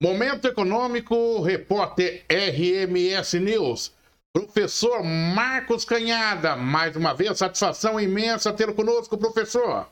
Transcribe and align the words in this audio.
Momento 0.00 0.46
Econômico, 0.46 1.40
repórter 1.42 2.24
RMS 2.30 3.40
News. 3.40 3.92
Professor 4.32 5.02
Marcos 5.02 5.84
Canhada, 5.84 6.54
mais 6.54 6.94
uma 6.94 7.12
vez, 7.12 7.36
satisfação 7.36 7.98
imensa 7.98 8.52
tê-lo 8.52 8.76
conosco, 8.76 9.18
professor. 9.18 9.88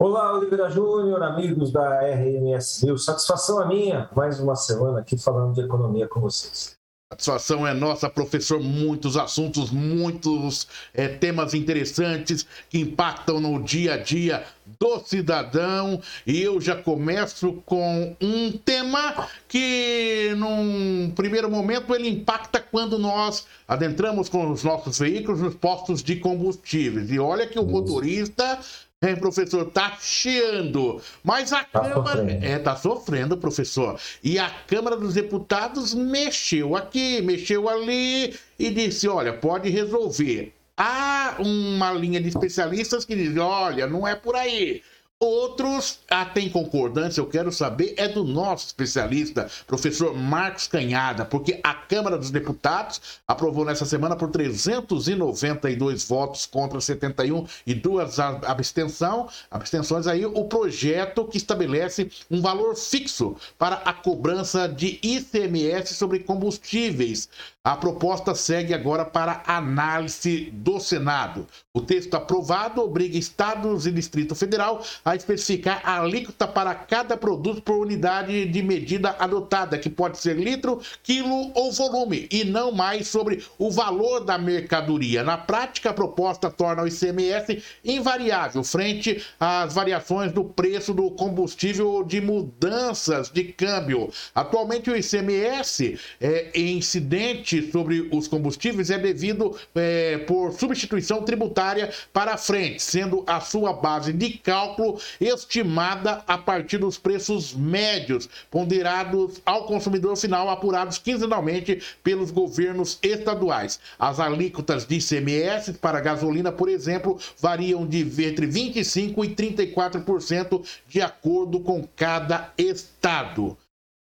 Olá, 0.00 0.32
Oliveira 0.32 0.70
Júnior, 0.70 1.22
amigos 1.22 1.70
da 1.70 2.00
RMS 2.00 2.86
News. 2.86 3.04
Satisfação 3.04 3.60
a 3.60 3.66
minha, 3.66 4.08
mais 4.16 4.40
uma 4.40 4.56
semana 4.56 5.00
aqui 5.00 5.18
falando 5.18 5.52
de 5.52 5.60
economia 5.60 6.08
com 6.08 6.20
vocês. 6.20 6.74
Satisfação 7.12 7.66
é 7.66 7.74
nossa, 7.74 8.08
professor. 8.08 8.60
Muitos 8.60 9.16
assuntos, 9.16 9.70
muitos 9.70 10.66
é, 10.94 11.06
temas 11.06 11.52
interessantes 11.52 12.46
que 12.70 12.78
impactam 12.78 13.40
no 13.40 13.62
dia 13.62 13.94
a 13.94 13.96
dia 13.98 14.44
do 14.80 15.00
cidadão. 15.00 16.00
E 16.26 16.40
eu 16.40 16.60
já 16.60 16.74
começo 16.74 17.62
com 17.66 18.16
um 18.20 18.52
tema 18.52 19.28
que, 19.46 20.34
num 20.38 21.12
primeiro 21.14 21.50
momento, 21.50 21.94
ele 21.94 22.08
impacta 22.08 22.58
quando 22.58 22.98
nós 22.98 23.46
adentramos 23.68 24.30
com 24.30 24.50
os 24.50 24.64
nossos 24.64 24.98
veículos 24.98 25.40
nos 25.40 25.54
postos 25.54 26.02
de 26.02 26.16
combustíveis. 26.16 27.10
E 27.10 27.18
olha 27.18 27.46
que 27.46 27.58
o 27.58 27.64
motorista 27.64 28.58
Hein, 29.04 29.16
professor, 29.16 29.66
tá 29.66 29.98
chiando. 30.00 31.00
Mas 31.22 31.52
a 31.52 31.62
tá 31.62 31.80
Câmara. 31.80 32.16
Sofrendo. 32.20 32.44
É, 32.44 32.58
tá 32.58 32.76
sofrendo, 32.76 33.36
professor. 33.36 34.00
E 34.22 34.38
a 34.38 34.48
Câmara 34.66 34.96
dos 34.96 35.14
Deputados 35.14 35.92
mexeu 35.94 36.74
aqui, 36.74 37.20
mexeu 37.20 37.68
ali 37.68 38.34
e 38.58 38.70
disse: 38.70 39.06
olha, 39.06 39.32
pode 39.32 39.68
resolver. 39.68 40.54
Há 40.76 41.36
uma 41.38 41.92
linha 41.92 42.20
de 42.20 42.28
especialistas 42.28 43.04
que 43.04 43.14
dizem: 43.14 43.38
olha, 43.38 43.86
não 43.86 44.08
é 44.08 44.14
por 44.14 44.34
aí. 44.34 44.82
Outros 45.24 46.00
ah, 46.10 46.26
têm 46.26 46.50
concordância, 46.50 47.18
eu 47.18 47.26
quero 47.26 47.50
saber, 47.50 47.94
é 47.96 48.06
do 48.06 48.22
nosso 48.24 48.66
especialista, 48.66 49.50
professor 49.66 50.14
Marcos 50.14 50.66
Canhada, 50.66 51.24
porque 51.24 51.58
a 51.64 51.72
Câmara 51.72 52.18
dos 52.18 52.30
Deputados 52.30 53.00
aprovou 53.26 53.64
nessa 53.64 53.86
semana 53.86 54.16
por 54.16 54.30
392 54.30 56.06
votos 56.06 56.44
contra 56.44 56.78
71 56.78 57.46
e 57.66 57.72
duas 57.72 58.18
abstenção, 58.18 59.26
abstenções 59.50 60.06
aí, 60.06 60.26
o 60.26 60.44
projeto 60.44 61.24
que 61.24 61.38
estabelece 61.38 62.10
um 62.30 62.42
valor 62.42 62.76
fixo 62.76 63.34
para 63.58 63.76
a 63.76 63.94
cobrança 63.94 64.68
de 64.68 64.98
ICMS 65.02 65.94
sobre 65.94 66.18
combustíveis. 66.18 67.30
A 67.66 67.74
proposta 67.74 68.34
segue 68.34 68.74
agora 68.74 69.06
para 69.06 69.42
análise 69.46 70.50
do 70.52 70.78
Senado. 70.78 71.46
O 71.72 71.80
texto 71.80 72.12
aprovado 72.12 72.82
obriga 72.82 73.16
estados 73.16 73.86
e 73.86 73.90
Distrito 73.90 74.34
Federal 74.34 74.84
a 75.02 75.13
especificar 75.14 75.80
a 75.84 76.00
alíquota 76.00 76.46
para 76.46 76.74
cada 76.74 77.16
produto 77.16 77.62
por 77.62 77.78
unidade 77.78 78.46
de 78.46 78.62
medida 78.62 79.14
adotada, 79.18 79.78
que 79.78 79.90
pode 79.90 80.18
ser 80.18 80.36
litro, 80.36 80.80
quilo 81.02 81.50
ou 81.54 81.72
volume, 81.72 82.26
e 82.30 82.44
não 82.44 82.72
mais 82.72 83.08
sobre 83.08 83.44
o 83.58 83.70
valor 83.70 84.20
da 84.20 84.38
mercadoria. 84.38 85.22
Na 85.22 85.36
prática, 85.36 85.90
a 85.90 85.94
proposta 85.94 86.50
torna 86.50 86.82
o 86.82 86.88
ICMS 86.88 87.62
invariável 87.84 88.62
frente 88.64 89.22
às 89.38 89.74
variações 89.74 90.32
do 90.32 90.44
preço 90.44 90.92
do 90.92 91.10
combustível 91.10 92.02
de 92.04 92.20
mudanças 92.20 93.30
de 93.30 93.44
câmbio. 93.44 94.10
Atualmente, 94.34 94.90
o 94.90 94.96
ICMS 94.96 95.98
é 96.20 96.50
incidente 96.58 97.70
sobre 97.70 98.08
os 98.12 98.28
combustíveis 98.28 98.90
é 98.90 98.98
devido 98.98 99.56
é, 99.74 100.18
por 100.18 100.52
substituição 100.52 101.22
tributária 101.22 101.90
para 102.12 102.36
frente, 102.36 102.82
sendo 102.82 103.24
a 103.26 103.40
sua 103.40 103.72
base 103.72 104.12
de 104.12 104.30
cálculo 104.38 104.93
estimada 105.20 106.22
a 106.26 106.36
partir 106.36 106.78
dos 106.78 106.98
preços 106.98 107.54
médios 107.54 108.28
ponderados 108.50 109.40
ao 109.44 109.64
consumidor 109.64 110.16
final, 110.16 110.48
apurados 110.48 110.98
quinzenalmente 110.98 111.82
pelos 112.02 112.30
governos 112.30 112.98
estaduais. 113.02 113.80
As 113.98 114.20
alíquotas 114.20 114.86
de 114.86 114.96
ICMS 114.96 115.74
para 115.74 116.00
gasolina, 116.00 116.52
por 116.52 116.68
exemplo, 116.68 117.18
variam 117.40 117.86
de 117.86 118.00
entre 118.24 118.46
25% 118.46 119.24
e 119.24 119.34
34% 119.34 120.64
de 120.88 121.00
acordo 121.00 121.60
com 121.60 121.86
cada 121.96 122.52
estado. 122.56 123.56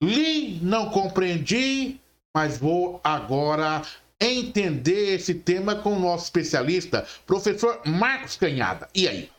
Li, 0.03 0.59
não 0.63 0.91
compreendi, 0.91 1.99
mas 2.35 2.59
vou 2.59 3.01
agora 3.03 3.83
entender 4.21 5.15
esse 5.15 5.35
tema 5.35 5.77
com 5.77 5.95
o 5.95 6.01
nosso 6.01 6.25
especialista, 6.25 7.07
professor 7.27 7.81
Marcos 7.85 8.37
Canhada. 8.37 8.89
E 8.95 9.09
aí? 9.09 9.31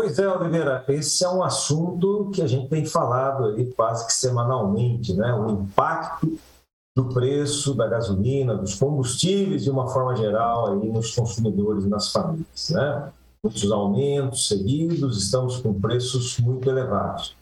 Pois 0.00 0.18
é, 0.18 0.26
Oliveira, 0.26 0.82
esse 0.88 1.22
é 1.22 1.28
um 1.28 1.42
assunto 1.42 2.30
que 2.32 2.40
a 2.40 2.46
gente 2.46 2.70
tem 2.70 2.86
falado 2.86 3.44
aí 3.44 3.70
quase 3.74 4.06
que 4.06 4.14
semanalmente, 4.14 5.12
né? 5.12 5.30
O 5.34 5.50
impacto 5.50 6.38
do 6.96 7.10
preço 7.10 7.74
da 7.74 7.86
gasolina, 7.86 8.56
dos 8.56 8.76
combustíveis 8.76 9.62
de 9.62 9.70
uma 9.70 9.88
forma 9.88 10.16
geral 10.16 10.68
aí 10.68 10.88
nos 10.88 11.14
consumidores 11.14 11.84
e 11.84 11.88
nas 11.90 12.10
famílias, 12.10 12.70
né? 12.70 13.12
Muitos 13.44 13.70
aumentos 13.70 14.48
seguidos, 14.48 15.22
estamos 15.22 15.58
com 15.58 15.78
preços 15.78 16.38
muito 16.38 16.66
elevados. 16.70 17.36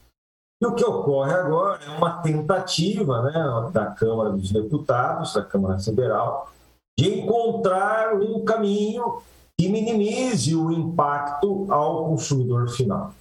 E 0.60 0.66
o 0.66 0.74
que 0.74 0.84
ocorre 0.84 1.34
agora 1.34 1.80
é 1.84 1.90
uma 1.90 2.20
tentativa 2.22 3.22
né, 3.22 3.70
da 3.72 3.86
Câmara 3.86 4.30
dos 4.30 4.50
Deputados, 4.50 5.32
da 5.32 5.44
Câmara 5.44 5.78
Federal, 5.78 6.50
de 6.98 7.20
encontrar 7.20 8.16
um 8.16 8.44
caminho 8.44 9.22
que 9.58 9.68
minimize 9.68 10.54
o 10.54 10.70
impacto 10.70 11.66
ao 11.68 12.06
consumidor 12.06 12.68
final. 12.68 13.12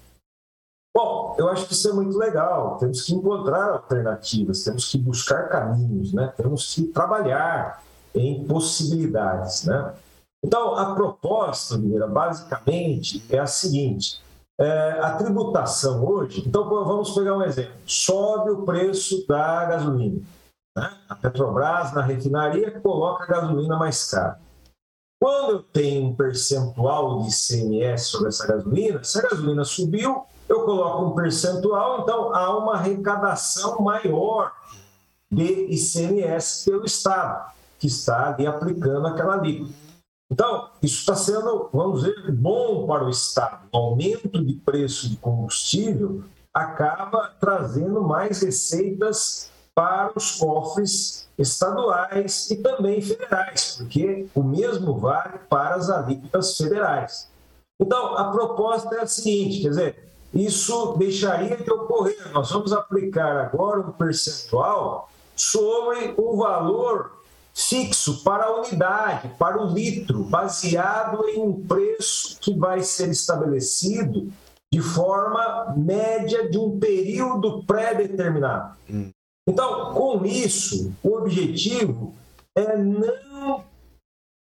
Bom, 0.96 1.36
eu 1.38 1.50
acho 1.50 1.68
que 1.68 1.74
isso 1.74 1.90
é 1.90 1.94
muito 1.94 2.18
legal. 2.18 2.78
Temos 2.78 3.02
que 3.02 3.14
encontrar 3.14 3.72
alternativas, 3.72 4.64
temos 4.64 4.90
que 4.90 4.98
buscar 4.98 5.50
caminhos, 5.50 6.14
né? 6.14 6.32
temos 6.38 6.74
que 6.74 6.84
trabalhar 6.84 7.84
em 8.14 8.44
possibilidades. 8.46 9.66
Né? 9.66 9.94
Então, 10.44 10.76
a 10.76 10.94
proposta, 10.96 11.76
Oliveira, 11.76 12.08
basicamente 12.08 13.24
é 13.30 13.40
a 13.40 13.48
seguinte: 13.48 14.22
é, 14.60 15.00
a 15.02 15.12
tributação 15.14 16.04
hoje, 16.04 16.44
então 16.48 16.68
vamos 16.68 17.12
pegar 17.12 17.36
um 17.36 17.44
exemplo: 17.44 17.74
sobe 17.86 18.52
o 18.52 18.64
preço 18.64 19.26
da 19.28 19.66
gasolina. 19.66 20.22
Né? 20.76 20.98
A 21.10 21.16
Petrobras, 21.16 21.94
na 21.94 22.02
refinaria, 22.02 22.80
coloca 22.80 23.24
a 23.24 23.28
gasolina 23.28 23.78
mais 23.78 24.10
cara. 24.10 24.40
Quando 25.20 25.52
eu 25.52 25.64
tenho 25.64 26.08
um 26.08 26.16
percentual 26.16 27.22
de 27.22 27.30
ICMS 27.30 28.06
sobre 28.06 28.28
essa 28.30 28.48
gasolina, 28.48 29.04
se 29.04 29.18
a 29.18 29.24
gasolina 29.24 29.64
subiu, 29.64 30.24
eu 30.48 30.64
coloco 30.64 31.06
um 31.06 31.16
percentual, 31.16 32.02
então 32.02 32.34
há 32.34 32.56
uma 32.58 32.76
arrecadação 32.76 33.82
maior 33.82 34.54
de 35.30 35.68
ICMS 35.72 36.66
pelo 36.66 36.86
Estado, 36.86 37.52
que 37.80 37.88
está 37.88 38.30
ali 38.34 38.46
aplicando 38.46 39.08
aquela 39.08 39.34
alíquota. 39.34 39.74
Então, 40.30 40.70
isso 40.84 41.00
está 41.00 41.16
sendo, 41.16 41.70
vamos 41.74 42.04
dizer, 42.04 42.32
bom 42.32 42.86
para 42.86 43.06
o 43.06 43.10
Estado. 43.10 43.68
O 43.72 43.78
aumento 43.78 44.44
de 44.44 44.54
preço 44.54 45.10
de 45.10 45.16
combustível 45.18 46.24
acaba 46.54 47.34
trazendo 47.40 48.02
mais 48.02 48.42
receitas 48.42 49.50
para 49.78 50.12
os 50.16 50.32
cofres 50.32 51.30
estaduais 51.38 52.50
e 52.50 52.56
também 52.56 53.00
federais, 53.00 53.76
porque 53.78 54.26
o 54.34 54.42
mesmo 54.42 54.98
vale 54.98 55.38
para 55.48 55.76
as 55.76 55.88
alíquotas 55.88 56.58
federais. 56.58 57.30
Então, 57.80 58.18
a 58.18 58.32
proposta 58.32 58.96
é 58.96 59.02
a 59.02 59.06
seguinte: 59.06 59.62
quer 59.62 59.70
dizer, 59.70 60.12
isso 60.34 60.96
deixaria 60.98 61.58
de 61.58 61.72
ocorrer. 61.72 62.34
Nós 62.34 62.50
vamos 62.50 62.74
aplicar 62.74 63.38
agora 63.38 63.82
um 63.82 63.92
percentual 63.92 65.12
sobre 65.36 66.16
o 66.18 66.38
valor 66.38 67.22
fixo 67.54 68.24
para 68.24 68.46
a 68.46 68.62
unidade, 68.62 69.30
para 69.38 69.62
o 69.62 69.72
litro, 69.72 70.24
baseado 70.24 71.24
em 71.30 71.40
um 71.40 71.54
preço 71.68 72.40
que 72.42 72.58
vai 72.58 72.82
ser 72.82 73.10
estabelecido 73.10 74.28
de 74.74 74.82
forma 74.82 75.76
média 75.78 76.50
de 76.50 76.58
um 76.58 76.80
período 76.80 77.64
pré-determinado. 77.64 78.76
Hum. 78.90 79.12
Então, 79.48 79.94
com 79.94 80.26
isso, 80.26 80.94
o 81.02 81.16
objetivo 81.16 82.14
é 82.54 82.76
não 82.76 83.64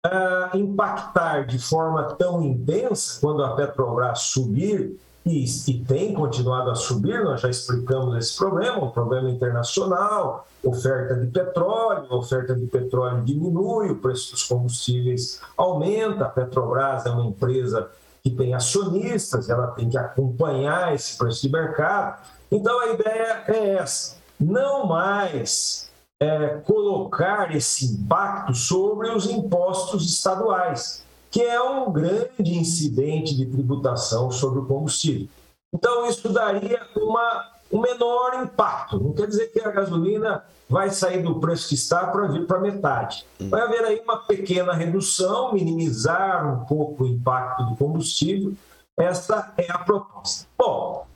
uh, 0.07 0.57
impactar 0.57 1.47
de 1.47 1.59
forma 1.59 2.15
tão 2.15 2.43
intensa 2.43 3.19
quando 3.21 3.43
a 3.43 3.55
Petrobras 3.55 4.21
subir 4.21 4.99
e, 5.25 5.45
e, 5.69 5.85
tem 5.85 6.13
continuado 6.13 6.71
a 6.71 6.75
subir, 6.75 7.23
nós 7.23 7.41
já 7.41 7.49
explicamos 7.49 8.17
esse 8.17 8.37
problema, 8.37 8.85
um 8.85 8.91
problema 8.91 9.31
internacional, 9.31 10.49
oferta 10.65 11.15
de 11.15 11.29
petróleo, 11.29 12.07
a 12.11 12.17
oferta 12.17 12.57
de 12.57 12.67
petróleo 12.67 13.23
diminui, 13.23 13.91
o 13.91 13.97
preço 13.99 14.33
dos 14.33 14.43
combustíveis 14.43 15.41
aumenta, 15.57 16.25
a 16.25 16.29
Petrobras 16.29 17.07
é 17.07 17.11
uma 17.11 17.25
empresa 17.25 17.89
que 18.21 18.31
tem 18.31 18.53
acionistas, 18.53 19.49
ela 19.49 19.69
tem 19.69 19.89
que 19.89 19.97
acompanhar 19.97 20.93
esse 20.93 21.17
preço 21.17 21.43
de 21.43 21.53
mercado. 21.53 22.21
Então 22.51 22.81
a 22.81 22.89
ideia 22.89 23.45
é 23.47 23.75
essa, 23.77 24.17
não 24.43 24.87
mais 24.87 25.91
é, 26.21 26.61
colocar 26.67 27.55
esse 27.55 27.87
impacto 27.87 28.55
sobre 28.55 29.11
os 29.11 29.27
impostos 29.27 30.09
estaduais 30.09 31.03
que 31.31 31.41
é 31.41 31.61
um 31.63 31.91
grande 31.91 32.59
incidente 32.59 33.35
de 33.35 33.47
tributação 33.47 34.31
sobre 34.31 34.61
o 34.61 34.67
combustível. 34.67 35.27
Então, 35.75 36.07
isso 36.07 36.29
daria 36.29 36.87
uma 36.95 37.51
um 37.73 37.81
menor 37.81 38.45
impacto. 38.45 39.01
Não 39.01 39.15
quer 39.15 39.27
dizer 39.27 39.47
que 39.47 39.61
a 39.61 39.71
gasolina 39.71 40.45
vai 40.69 40.91
sair 40.91 41.23
do 41.23 41.41
preço 41.41 41.69
que 41.71 41.75
está 41.75 42.07
para 42.07 42.27
vir 42.27 42.47
para 42.47 42.61
metade. 42.61 43.27
Vai 43.41 43.63
haver 43.63 43.83
aí 43.85 44.01
uma 44.01 44.19
pequena 44.19 44.75
redução, 44.75 45.55
minimizar 45.55 46.47
um 46.47 46.67
pouco 46.67 47.05
o 47.05 47.07
impacto 47.07 47.65
do 47.65 47.77
combustível. 47.77 48.53
Essa 48.95 49.55
é 49.57 49.73
a 49.73 49.79
proposta. 49.79 50.47
Bom, 50.59 51.07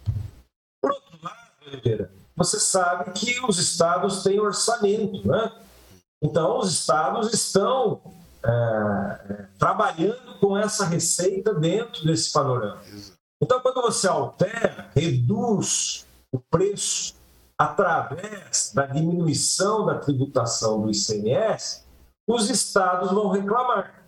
por 0.80 0.92
outro 0.92 1.18
lado, 1.22 2.16
você 2.36 2.60
sabe 2.60 3.12
que 3.12 3.40
os 3.46 3.58
estados 3.58 4.22
têm 4.22 4.38
orçamento, 4.38 5.26
né? 5.26 5.52
Então, 6.22 6.58
os 6.58 6.70
estados 6.72 7.32
estão 7.32 8.00
é, 8.44 9.46
trabalhando 9.58 10.38
com 10.38 10.56
essa 10.56 10.84
receita 10.84 11.54
dentro 11.54 12.04
desse 12.04 12.32
panorama. 12.32 12.80
Então, 13.42 13.60
quando 13.60 13.82
você 13.82 14.06
altera, 14.06 14.90
reduz 14.94 16.06
o 16.32 16.38
preço 16.38 17.14
através 17.58 18.72
da 18.74 18.86
diminuição 18.86 19.86
da 19.86 19.98
tributação 19.98 20.82
do 20.82 20.90
ICMS, 20.90 21.84
os 22.26 22.50
estados 22.50 23.10
vão 23.12 23.30
reclamar. 23.30 24.04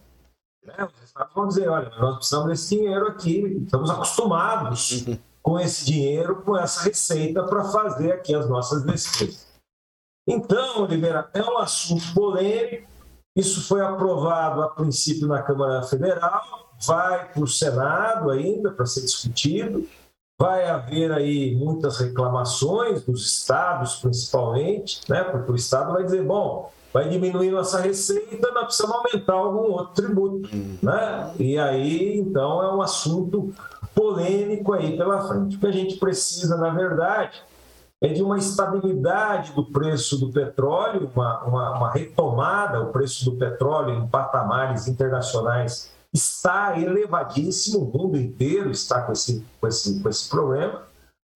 Né? 0.64 0.74
Os 0.84 1.02
estados 1.02 1.34
vão 1.34 1.48
dizer: 1.48 1.68
olha, 1.68 1.90
nós 1.98 2.16
precisamos 2.16 2.48
desse 2.48 2.76
dinheiro 2.76 3.06
aqui, 3.08 3.62
estamos 3.64 3.90
acostumados 3.90 5.06
uhum. 5.06 5.18
Com 5.48 5.58
esse 5.58 5.86
dinheiro, 5.86 6.42
com 6.42 6.54
essa 6.54 6.82
receita 6.82 7.42
para 7.42 7.64
fazer 7.64 8.12
aqui 8.12 8.34
as 8.34 8.46
nossas 8.50 8.84
despesas. 8.84 9.46
Então, 10.28 10.82
Oliveira, 10.82 11.30
é 11.32 11.42
um 11.42 11.56
assunto 11.56 12.12
polêmico. 12.12 12.86
Isso 13.34 13.66
foi 13.66 13.80
aprovado 13.80 14.60
a 14.60 14.68
princípio 14.68 15.26
na 15.26 15.40
Câmara 15.40 15.82
Federal, 15.84 16.42
vai 16.86 17.32
para 17.32 17.42
o 17.42 17.46
Senado 17.46 18.30
ainda 18.30 18.72
para 18.72 18.84
ser 18.84 19.00
discutido. 19.00 19.88
Vai 20.38 20.68
haver 20.68 21.10
aí 21.12 21.54
muitas 21.56 21.96
reclamações 21.96 23.02
dos 23.04 23.24
estados, 23.24 23.96
principalmente, 23.96 25.00
né? 25.08 25.24
porque 25.24 25.50
o 25.50 25.56
estado 25.56 25.94
vai 25.94 26.04
dizer: 26.04 26.24
bom, 26.24 26.70
vai 26.92 27.08
diminuir 27.08 27.50
nossa 27.50 27.80
receita, 27.80 28.52
nós 28.52 28.66
precisamos 28.66 28.96
aumentar 28.96 29.32
algum 29.32 29.72
outro 29.72 29.94
tributo. 29.94 30.50
Né? 30.82 31.34
E 31.38 31.58
aí, 31.58 32.18
então, 32.18 32.62
é 32.62 32.74
um 32.74 32.82
assunto 32.82 33.50
polêmico 33.98 34.72
aí 34.72 34.96
pela 34.96 35.26
frente. 35.26 35.56
O 35.56 35.58
que 35.60 35.66
a 35.66 35.72
gente 35.72 35.96
precisa, 35.96 36.56
na 36.56 36.70
verdade, 36.70 37.42
é 38.00 38.06
de 38.06 38.22
uma 38.22 38.38
estabilidade 38.38 39.52
do 39.52 39.64
preço 39.64 40.16
do 40.18 40.30
petróleo, 40.32 41.10
uma, 41.12 41.42
uma, 41.42 41.76
uma 41.78 41.90
retomada, 41.90 42.80
o 42.80 42.92
preço 42.92 43.24
do 43.24 43.36
petróleo 43.36 43.94
em 43.94 44.06
patamares 44.06 44.86
internacionais 44.86 45.90
está 46.14 46.78
elevadíssimo, 46.80 47.80
o 47.80 47.98
mundo 47.98 48.16
inteiro 48.16 48.70
está 48.70 49.02
com 49.02 49.10
esse, 49.10 49.44
com 49.60 49.66
esse, 49.66 50.00
com 50.00 50.08
esse 50.08 50.28
problema. 50.28 50.82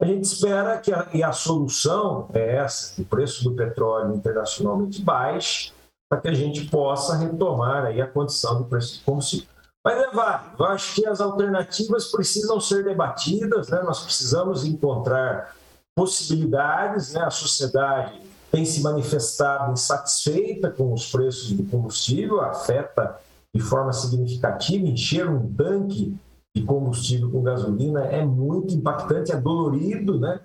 A 0.00 0.06
gente 0.06 0.22
espera 0.22 0.78
que 0.78 0.92
a, 0.92 1.08
e 1.12 1.22
a 1.22 1.32
solução 1.32 2.28
é 2.32 2.56
essa, 2.58 3.00
o 3.02 3.04
preço 3.04 3.42
do 3.42 3.56
petróleo 3.56 4.14
internacionalmente 4.14 5.02
baixo, 5.02 5.72
para 6.08 6.20
que 6.20 6.28
a 6.28 6.34
gente 6.34 6.66
possa 6.66 7.16
retomar 7.16 7.86
aí 7.86 8.00
a 8.00 8.06
condição 8.06 8.58
do 8.58 8.64
preço 8.66 9.00
do 9.00 9.04
combustível. 9.04 9.51
É 9.84 10.10
válido, 10.12 10.56
eu 10.60 10.66
acho 10.66 10.94
que 10.94 11.06
as 11.06 11.20
alternativas 11.20 12.06
precisam 12.06 12.60
ser 12.60 12.84
debatidas, 12.84 13.68
né? 13.68 13.82
nós 13.82 14.04
precisamos 14.04 14.64
encontrar 14.64 15.56
possibilidades, 15.94 17.12
né? 17.12 17.22
a 17.22 17.30
sociedade 17.30 18.20
tem 18.50 18.64
se 18.64 18.80
manifestado 18.80 19.72
insatisfeita 19.72 20.70
com 20.70 20.92
os 20.92 21.10
preços 21.10 21.52
do 21.52 21.64
combustível, 21.64 22.40
afeta 22.40 23.18
de 23.52 23.60
forma 23.60 23.92
significativa, 23.92 24.86
encher 24.86 25.28
um 25.28 25.52
tanque 25.52 26.16
de 26.54 26.62
combustível 26.62 27.30
com 27.30 27.42
gasolina 27.42 28.02
é 28.04 28.24
muito 28.24 28.74
impactante, 28.74 29.32
é 29.32 29.36
dolorido, 29.36 30.20
né? 30.20 30.40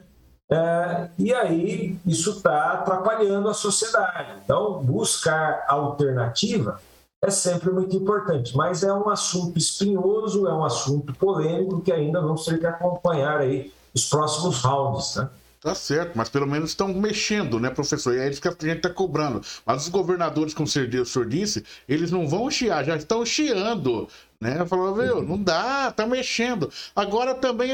É, 0.50 1.10
e 1.19 1.33
aí 1.33 2.00
isso 2.06 2.31
está 2.31 2.72
atrapalhando 2.72 3.50
a 3.50 3.54
sociedade. 3.54 4.40
Então, 4.44 4.81
buscar 4.81 5.66
alternativa 5.68 6.80
é 7.24 7.31
sempre 7.31 7.72
muito 7.72 7.96
importante, 7.96 8.56
mas 8.56 8.84
é 8.84 8.94
um 8.94 9.10
assunto 9.10 9.58
espinhoso, 9.58 10.48
é 10.48 10.54
um 10.54 10.64
assunto 10.64 11.14
polêmico 11.14 11.81
que 11.81 11.92
ainda 11.92 12.22
vamos 12.22 12.46
ter 12.46 12.60
que 12.60 12.66
acompanhar 12.66 13.40
aí 13.40 13.72
os 13.94 14.06
próximos 14.06 14.62
rounds, 14.62 15.16
né? 15.16 15.30
Tá 15.60 15.74
certo, 15.74 16.16
mas 16.16 16.30
pelo 16.30 16.46
menos 16.46 16.69
estão 16.69 16.94
mexendo, 16.94 17.60
né, 17.60 17.69
professor? 17.72 18.14
E 18.14 18.19
é 18.19 18.30
isso 18.30 18.40
que 18.40 18.48
a 18.48 18.52
gente 18.52 18.78
está 18.78 18.92
cobrando. 18.92 19.42
Mas 19.66 19.84
os 19.84 19.90
governadores, 19.90 20.54
como 20.54 20.68
o 20.68 20.69
senhor 20.69 20.88
disse, 21.28 21.66
eles 21.90 22.12
não 22.12 22.28
vão 22.28 22.50
chiar, 22.50 22.86
já 22.86 22.96
estão 22.96 23.25
chiando. 23.25 24.08
Né? 24.40 24.64
Falou, 24.68 24.94
viu, 24.94 25.24
não 25.24 25.42
dá, 25.42 25.92
tá 25.92 26.06
mexendo. 26.06 26.72
Agora 26.96 27.34
também, 27.34 27.72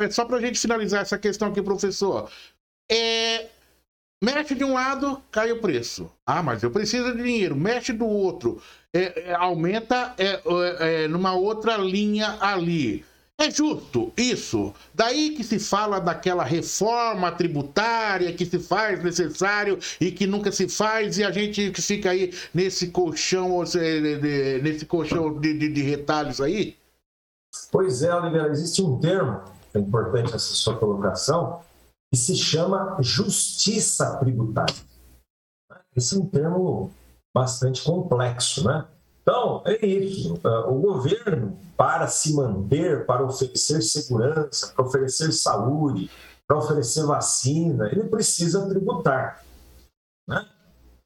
é 0.00 0.10
só 0.10 0.24
para 0.24 0.38
a 0.38 0.40
gente 0.40 0.58
finalizar 0.58 1.02
essa 1.02 1.16
questão 1.16 1.48
aqui, 1.48 1.62
professor. 1.62 2.28
É, 2.90 3.46
mexe 4.24 4.54
de 4.54 4.64
um 4.64 4.72
lado, 4.72 5.20
cai 5.30 5.52
o 5.52 5.60
preço. 5.60 6.10
Ah, 6.26 6.42
mas 6.42 6.62
eu 6.62 6.70
preciso 6.70 7.14
de 7.14 7.22
dinheiro. 7.22 7.54
Mexe 7.54 7.92
do 7.92 8.06
outro, 8.06 8.60
é, 8.92 9.30
é, 9.30 9.34
aumenta 9.34 10.14
é, 10.16 10.40
é, 10.44 11.04
é 11.04 11.08
numa 11.08 11.34
outra 11.34 11.76
linha 11.76 12.38
ali. 12.40 13.04
É 13.36 13.50
justo 13.50 14.12
isso. 14.16 14.72
Daí 14.94 15.30
que 15.30 15.42
se 15.42 15.58
fala 15.58 15.98
daquela 15.98 16.44
reforma 16.44 17.32
tributária 17.32 18.32
que 18.32 18.46
se 18.46 18.60
faz 18.60 19.02
necessário 19.02 19.78
e 20.00 20.12
que 20.12 20.24
nunca 20.24 20.52
se 20.52 20.68
faz, 20.68 21.18
e 21.18 21.24
a 21.24 21.32
gente 21.32 21.72
fica 21.82 22.10
aí 22.10 22.32
nesse 22.54 22.88
colchão, 22.88 23.64
nesse 24.62 24.86
colchão 24.86 25.38
de, 25.40 25.52
de, 25.52 25.68
de 25.68 25.82
retalhos 25.82 26.40
aí? 26.40 26.76
Pois 27.72 28.02
é, 28.02 28.14
Oliveira, 28.14 28.48
existe 28.50 28.80
um 28.80 28.98
termo, 29.00 29.40
é 29.74 29.78
importante 29.80 30.28
essa 30.28 30.38
sua 30.38 30.76
colocação, 30.76 31.60
que 32.14 32.18
se 32.20 32.36
chama 32.36 32.96
justiça 33.00 34.16
tributária. 34.18 34.72
Esse 35.96 36.14
é 36.14 36.18
um 36.20 36.24
termo 36.24 36.92
bastante 37.34 37.82
complexo, 37.82 38.64
né? 38.64 38.86
Então, 39.20 39.64
é 39.66 39.84
isso. 39.84 40.38
Ah, 40.44 40.68
o 40.68 40.78
governo, 40.78 41.58
para 41.76 42.06
se 42.06 42.32
manter, 42.34 43.04
para 43.04 43.24
oferecer 43.24 43.82
segurança, 43.82 44.72
para 44.72 44.84
oferecer 44.84 45.32
saúde, 45.32 46.08
para 46.46 46.56
oferecer 46.56 47.04
vacina, 47.04 47.88
ele 47.90 48.04
precisa 48.04 48.68
tributar. 48.68 49.44
Né? 50.28 50.46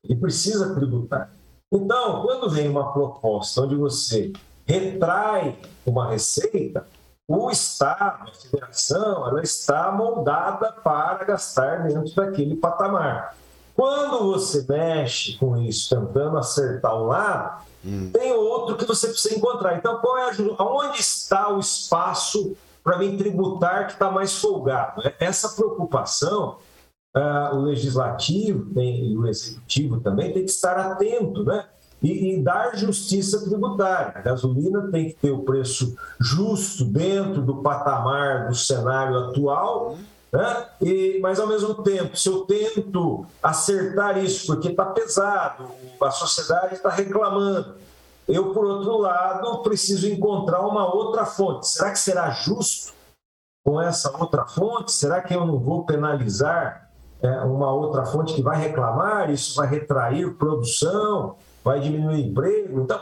Ele 0.05 0.21
precisa 0.21 0.75
tributar. 0.75 1.33
Então, 1.73 2.21
quando 2.21 2.51
vem 2.51 2.69
uma 2.69 2.93
proposta 2.93 3.63
onde 3.63 3.77
você 3.77 4.31
retrai 4.67 5.59
uma 5.87 6.11
receita, 6.11 6.87
o 7.29 7.51
Estado, 7.51 8.31
a 8.31 8.33
federação, 8.33 9.29
ela 9.29 9.43
está 9.43 9.93
moldada 9.93 10.73
para 10.73 11.25
gastar 11.25 11.87
dentro 11.87 12.15
daquele 12.15 12.57
patamar. 12.57 13.37
Quando 13.77 14.33
você 14.33 14.67
mexe 14.69 15.39
com 15.39 15.57
isso, 15.59 15.95
tentando 15.95 16.39
acertar 16.39 16.97
um 16.97 17.07
lado, 17.07 17.69
Hum. 17.85 18.11
Tem 18.13 18.33
outro 18.33 18.77
que 18.77 18.85
você 18.85 19.09
precisa 19.09 19.35
encontrar. 19.35 19.77
Então, 19.77 19.99
qual 19.99 20.19
é 20.19 20.31
a, 20.31 20.63
onde 20.65 21.01
está 21.01 21.49
o 21.49 21.61
espaço 21.61 22.57
para 22.83 22.99
mim 22.99 23.17
tributar 23.17 23.87
que 23.87 23.93
está 23.93 24.11
mais 24.11 24.35
folgado? 24.39 25.07
É, 25.07 25.15
essa 25.21 25.51
preocupação, 25.51 26.59
uh, 27.17 27.55
o 27.55 27.63
legislativo 27.63 28.73
tem, 28.75 29.13
e 29.13 29.17
o 29.17 29.27
executivo 29.27 30.01
também 30.01 30.33
tem 30.33 30.45
que 30.45 30.51
estar 30.51 30.77
atento, 30.77 31.45
né? 31.45 31.67
E, 32.03 32.35
e, 32.35 32.43
dar 32.43 32.77
justiça 32.77 33.45
tributária. 33.45 34.13
A 34.15 34.21
gasolina 34.21 34.89
tem 34.91 35.09
que 35.09 35.15
ter 35.15 35.33
o 35.33 35.43
preço 35.43 35.97
justo 36.21 36.85
dentro 36.85 37.43
do 37.43 37.57
patamar 37.57 38.49
do 38.49 38.55
cenário 38.55 39.19
atual. 39.19 39.99
Né? 40.33 40.67
E, 40.81 41.19
mas 41.21 41.41
ao 41.41 41.47
mesmo 41.47 41.83
tempo, 41.83 42.17
se 42.17 42.29
eu 42.29 42.43
tento 42.43 43.27
acertar 43.43 44.17
isso, 44.19 44.47
porque 44.47 44.69
está 44.69 44.85
pesado, 44.85 45.65
a 46.01 46.11
sociedade 46.11 46.75
está 46.75 46.89
reclamando. 46.89 47.75
Eu, 48.29 48.53
por 48.53 48.65
outro 48.67 48.99
lado, 48.99 49.63
preciso 49.63 50.07
encontrar 50.07 50.61
uma 50.61 50.95
outra 50.95 51.25
fonte. 51.25 51.67
Será 51.67 51.91
que 51.91 51.99
será 51.99 52.31
justo 52.31 52.93
com 53.65 53.81
essa 53.81 54.15
outra 54.19 54.45
fonte? 54.47 54.93
Será 54.93 55.23
que 55.23 55.35
eu 55.35 55.47
não 55.47 55.59
vou 55.59 55.87
penalizar 55.87 56.91
é, 57.23 57.29
uma 57.41 57.73
outra 57.73 58.05
fonte 58.05 58.35
que 58.35 58.43
vai 58.43 58.59
reclamar? 58.59 59.31
Isso 59.31 59.57
vai 59.57 59.67
retrair 59.67 60.35
produção, 60.35 61.37
vai 61.69 61.81
diminuir 61.81 62.25
emprego? 62.25 62.81
Então, 62.81 62.99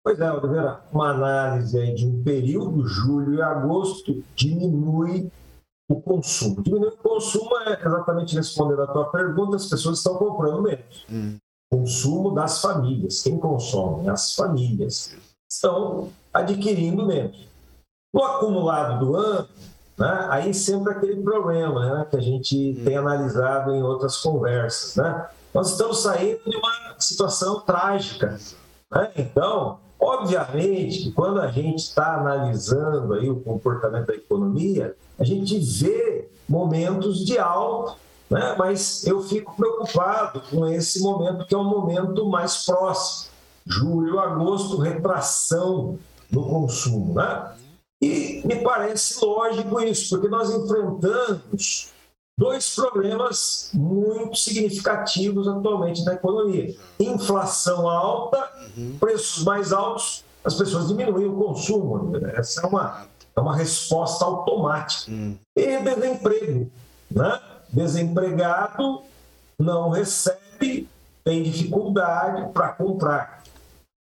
Pois 0.02 0.18
é, 0.18 0.32
Oliveira, 0.32 0.80
uma 0.92 1.10
análise 1.10 1.78
aí 1.78 1.94
de 1.94 2.06
um 2.06 2.22
período, 2.22 2.86
julho 2.86 3.34
e 3.34 3.42
agosto, 3.42 4.24
diminui 4.34 5.30
o 5.90 6.00
consumo. 6.00 6.62
Diminuir 6.62 6.94
o 6.94 6.96
consumo 6.96 7.50
é 7.66 7.78
exatamente 7.84 8.36
respondendo 8.36 8.82
a 8.82 8.86
tua 8.86 9.10
pergunta, 9.10 9.56
as 9.56 9.66
pessoas 9.66 9.98
estão 9.98 10.16
comprando 10.16 10.62
menos. 10.62 11.04
Hum. 11.10 11.36
Consumo 11.70 12.32
das 12.32 12.62
famílias. 12.62 13.22
Quem 13.22 13.38
consome? 13.38 14.08
As 14.08 14.34
famílias. 14.34 15.14
Estão 15.50 16.10
adquirindo 16.32 17.04
menos. 17.06 17.46
No 18.12 18.24
acumulado 18.24 19.04
do 19.04 19.16
ano, 19.16 19.48
né, 20.00 20.26
aí 20.30 20.52
sempre 20.52 20.92
aquele 20.92 21.22
problema 21.22 21.98
né, 21.98 22.06
que 22.10 22.16
a 22.16 22.20
gente 22.20 22.76
hum. 22.78 22.84
tem 22.84 22.96
analisado 22.96 23.72
em 23.72 23.82
outras 23.82 24.16
conversas. 24.16 24.96
Né? 24.96 25.28
Nós 25.54 25.70
estamos 25.70 26.02
saindo 26.02 26.40
de 26.44 26.56
uma 26.56 26.94
situação 26.98 27.60
trágica. 27.60 28.38
Né? 28.90 29.10
Então, 29.16 29.78
Obviamente 30.00 31.02
que 31.02 31.12
quando 31.12 31.40
a 31.40 31.48
gente 31.48 31.80
está 31.80 32.14
analisando 32.14 33.12
aí 33.12 33.28
o 33.28 33.40
comportamento 33.40 34.06
da 34.06 34.14
economia, 34.14 34.96
a 35.18 35.24
gente 35.24 35.58
vê 35.58 36.26
momentos 36.48 37.24
de 37.24 37.38
alta, 37.38 37.96
né? 38.30 38.54
mas 38.58 39.06
eu 39.06 39.22
fico 39.22 39.54
preocupado 39.54 40.40
com 40.50 40.66
esse 40.66 41.02
momento 41.02 41.44
que 41.44 41.54
é 41.54 41.58
um 41.58 41.68
momento 41.68 42.26
mais 42.26 42.64
próximo. 42.64 43.30
Julho, 43.66 44.18
agosto, 44.18 44.78
retração 44.78 45.98
no 46.32 46.48
consumo. 46.48 47.14
Né? 47.14 47.52
E 48.02 48.42
me 48.46 48.56
parece 48.62 49.22
lógico 49.22 49.80
isso, 49.80 50.10
porque 50.10 50.28
nós 50.28 50.50
enfrentamos 50.50 51.90
dois 52.38 52.74
problemas 52.74 53.70
muito 53.74 54.36
significativos 54.38 55.46
atualmente 55.46 56.02
na 56.04 56.14
economia: 56.14 56.74
inflação 56.98 57.86
alta, 57.86 58.48
uhum. 58.76 58.96
preços 58.98 59.44
mais 59.44 59.72
altos, 59.72 60.24
as 60.42 60.54
pessoas 60.54 60.88
diminuem 60.88 61.26
o 61.26 61.36
consumo. 61.36 62.16
Essa 62.34 62.62
é 62.62 62.66
uma, 62.66 63.06
é 63.36 63.40
uma 63.40 63.54
resposta 63.54 64.24
automática. 64.24 65.10
Uhum. 65.10 65.36
E 65.54 65.78
desemprego. 65.78 66.70
Né? 67.10 67.40
Desempregado 67.68 69.02
não 69.58 69.90
recebe, 69.90 70.88
tem 71.22 71.42
dificuldade 71.42 72.50
para 72.52 72.70
comprar. 72.70 73.39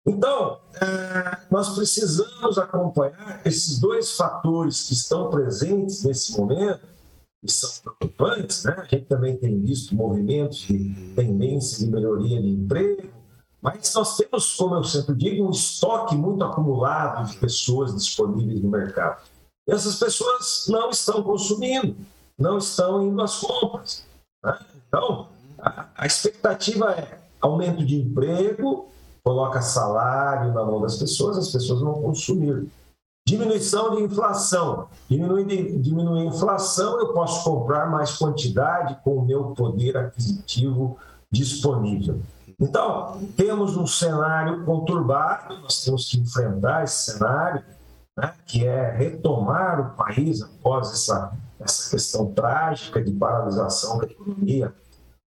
Então, 0.07 0.59
é, 0.75 1.38
nós 1.50 1.75
precisamos 1.75 2.57
acompanhar 2.59 3.41
esses 3.43 3.79
dois 3.79 4.12
fatores 4.12 4.83
que 4.83 4.93
estão 4.93 5.29
presentes 5.31 6.03
nesse 6.03 6.38
momento 6.38 6.95
que 7.43 7.51
são 7.51 7.69
preocupantes, 7.83 8.63
né? 8.63 8.75
a 8.77 8.83
gente 8.85 9.05
também 9.05 9.38
tem 9.38 9.59
visto 9.62 9.95
movimentos 9.95 10.59
de 10.59 11.13
tendência 11.15 11.85
de 11.85 11.91
melhoria 11.91 12.41
de 12.41 12.50
emprego, 12.50 13.09
mas 13.62 13.93
nós 13.93 14.17
temos, 14.17 14.55
como 14.55 14.75
eu 14.75 14.83
sempre 14.83 15.15
digo, 15.15 15.45
um 15.45 15.51
estoque 15.51 16.15
muito 16.15 16.43
acumulado 16.43 17.29
de 17.29 17.38
pessoas 17.38 17.95
disponíveis 17.95 18.62
no 18.62 18.69
mercado. 18.69 19.24
E 19.67 19.71
essas 19.71 19.97
pessoas 19.97 20.65
não 20.67 20.89
estão 20.89 21.24
consumindo, 21.24 21.95
não 22.38 22.57
estão 22.57 23.03
indo 23.03 23.21
às 23.21 23.38
compras. 23.38 24.05
Né? 24.43 24.59
Então, 24.88 25.27
a 25.95 26.05
expectativa 26.05 26.91
é 26.91 27.19
aumento 27.41 27.83
de 27.83 27.95
emprego, 27.95 28.89
coloca 29.25 29.60
salário 29.60 30.53
na 30.53 30.63
mão 30.63 30.79
das 30.79 30.98
pessoas, 30.98 31.36
as 31.36 31.51
pessoas 31.51 31.82
vão 31.82 32.00
consumir. 32.00 32.67
Diminuição 33.27 33.96
de 33.96 34.03
inflação. 34.03 34.88
Diminuir, 35.10 35.79
diminuir 35.79 36.22
a 36.22 36.25
inflação, 36.25 37.00
eu 37.00 37.12
posso 37.12 37.44
comprar 37.44 37.89
mais 37.89 38.15
quantidade 38.15 39.00
com 39.03 39.15
o 39.15 39.25
meu 39.25 39.46
poder 39.55 39.98
aquisitivo 39.98 40.96
disponível. 41.32 42.22
Então, 42.60 43.20
temos 43.36 43.75
um 43.75 43.88
cenário 43.88 44.63
conturbado, 44.63 45.58
nós 45.58 45.84
temos 45.84 46.08
que 46.08 46.20
enfrentar 46.20 46.84
esse 46.84 47.12
cenário, 47.12 47.63
né, 48.15 48.32
que 48.46 48.65
é 48.65 48.91
retomar 48.91 49.82
o 49.82 49.96
país 49.96 50.44
após 50.44 50.91
essa, 50.91 51.34
essa 51.60 51.89
questão 51.89 52.32
trágica 52.32 53.03
de 53.03 53.12
paralisação 53.12 53.98
da 53.98 54.05
economia 54.05 54.72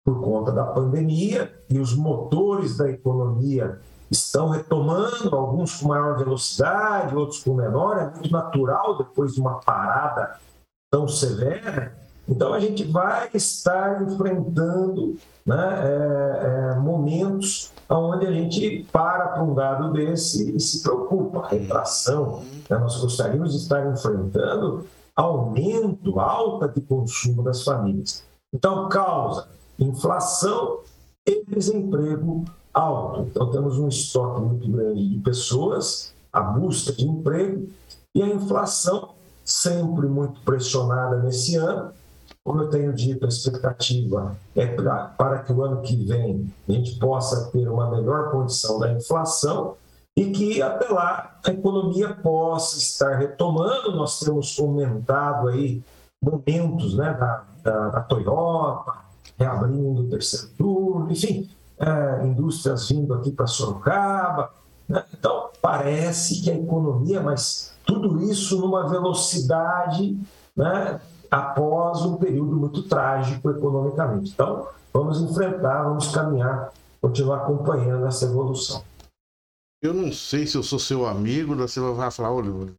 por 0.05 0.21
conta 0.21 0.51
da 0.51 0.63
pandemia 0.63 1.51
e 1.67 1.79
os 1.79 1.95
motores 1.95 2.77
da 2.77 2.87
economia 2.87 3.79
estão 4.09 4.49
retomando, 4.49 5.35
alguns 5.35 5.81
com 5.81 5.87
maior 5.87 6.15
velocidade, 6.15 7.15
outros 7.15 7.43
com 7.43 7.55
menor, 7.55 7.97
é 7.97 8.11
muito 8.11 8.31
natural 8.31 8.99
depois 8.99 9.33
de 9.33 9.41
uma 9.41 9.55
parada 9.61 10.37
tão 10.91 11.07
severa. 11.07 11.97
Então 12.29 12.53
a 12.53 12.59
gente 12.59 12.83
vai 12.83 13.29
estar 13.33 14.03
enfrentando 14.03 15.17
né, 15.43 15.73
é, 15.83 16.73
é, 16.73 16.75
momentos 16.75 17.71
onde 17.89 18.27
a 18.27 18.31
gente 18.31 18.87
para 18.91 19.27
para 19.29 19.43
um 19.43 19.55
dado 19.55 19.91
desse 19.91 20.55
e 20.55 20.59
se 20.59 20.83
preocupa, 20.83 21.47
retração. 21.47 22.43
Né? 22.69 22.77
Nós 22.77 22.99
gostaríamos 23.01 23.53
de 23.53 23.57
estar 23.57 23.91
enfrentando 23.91 24.85
aumento, 25.15 26.19
alta 26.19 26.67
de 26.67 26.81
consumo 26.81 27.41
das 27.41 27.63
famílias. 27.63 28.23
Então, 28.53 28.89
causa 28.89 29.47
inflação 29.79 30.79
e 31.25 31.43
desemprego 31.45 32.45
alto. 32.73 33.21
Então, 33.21 33.49
temos 33.51 33.77
um 33.77 33.87
estoque 33.87 34.41
muito 34.41 34.69
grande 34.69 35.09
de 35.09 35.19
pessoas, 35.19 36.13
a 36.31 36.41
busca 36.41 36.91
de 36.91 37.05
emprego 37.05 37.67
e 38.13 38.21
a 38.21 38.27
inflação 38.27 39.15
sempre 39.43 40.07
muito 40.07 40.41
pressionada 40.41 41.17
nesse 41.19 41.55
ano. 41.55 41.91
Como 42.43 42.61
eu 42.61 42.69
tenho 42.69 42.93
dito, 42.93 43.25
a 43.25 43.29
expectativa 43.29 44.35
é 44.55 44.67
pra, 44.67 45.05
para 45.17 45.39
que 45.39 45.51
o 45.51 45.63
ano 45.63 45.81
que 45.81 45.95
vem 46.05 46.53
a 46.67 46.71
gente 46.71 46.99
possa 46.99 47.49
ter 47.51 47.67
uma 47.67 47.89
melhor 47.89 48.31
condição 48.31 48.79
da 48.79 48.91
inflação 48.91 49.75
e 50.17 50.31
que 50.31 50.61
até 50.61 50.87
lá 50.89 51.39
a 51.43 51.51
economia 51.51 52.13
possa 52.13 52.77
estar 52.77 53.17
retomando. 53.17 53.95
Nós 53.95 54.19
temos 54.19 54.55
comentado 54.55 55.47
aí 55.47 55.83
momentos 56.23 56.95
né, 56.95 57.13
da, 57.13 57.43
da, 57.63 57.89
da 57.89 58.01
Toyota 58.01 59.04
reabrindo 59.37 60.01
o 60.01 60.09
terceiro 60.09 60.47
turno, 60.57 61.11
enfim, 61.11 61.49
é, 61.77 62.25
indústrias 62.25 62.89
vindo 62.89 63.13
aqui 63.13 63.31
para 63.31 63.47
Sorocaba. 63.47 64.53
Né? 64.87 65.03
Então, 65.13 65.49
parece 65.61 66.41
que 66.41 66.51
a 66.51 66.55
economia, 66.55 67.21
mas 67.21 67.73
tudo 67.85 68.21
isso 68.23 68.59
numa 68.59 68.87
velocidade 68.87 70.17
né, 70.55 70.99
após 71.29 72.01
um 72.03 72.17
período 72.17 72.55
muito 72.55 72.83
trágico 72.83 73.49
economicamente. 73.49 74.31
Então, 74.31 74.67
vamos 74.93 75.21
enfrentar, 75.21 75.83
vamos 75.83 76.07
caminhar, 76.09 76.71
continuar 77.01 77.37
acompanhando 77.43 78.05
essa 78.05 78.25
evolução. 78.25 78.83
Eu 79.83 79.93
não 79.93 80.11
sei 80.11 80.47
se 80.47 80.57
eu 80.57 80.63
sou 80.63 80.79
seu 80.79 81.05
amigo, 81.05 81.55
você 81.55 81.79
vai 81.79 82.09
falar, 82.09 82.31
olha, 82.31 82.49
não 82.49 82.73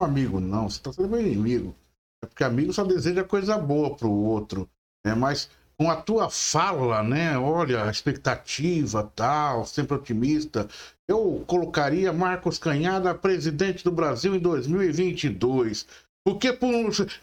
amigo 0.00 0.40
não, 0.40 0.68
você 0.68 0.78
está 0.78 0.92
sendo 0.92 1.08
meu 1.08 1.20
inimigo. 1.20 1.74
É 2.22 2.26
porque 2.26 2.44
amigo 2.44 2.72
só 2.72 2.84
deseja 2.84 3.22
coisa 3.24 3.56
boa 3.58 3.94
para 3.94 4.08
o 4.08 4.24
outro, 4.24 4.68
né? 5.04 5.14
Mas 5.14 5.50
com 5.80 5.90
a 5.90 5.96
tua 5.96 6.28
fala, 6.28 7.02
né? 7.02 7.38
Olha, 7.38 7.84
a 7.84 7.90
expectativa, 7.90 9.10
tal, 9.16 9.64
sempre 9.64 9.96
otimista. 9.96 10.68
Eu 11.08 11.42
colocaria 11.46 12.12
Marcos 12.12 12.58
Canhada 12.58 13.14
presidente 13.14 13.82
do 13.82 13.90
Brasil 13.90 14.36
em 14.36 14.38
2022. 14.38 15.86
Porque, 16.22 16.52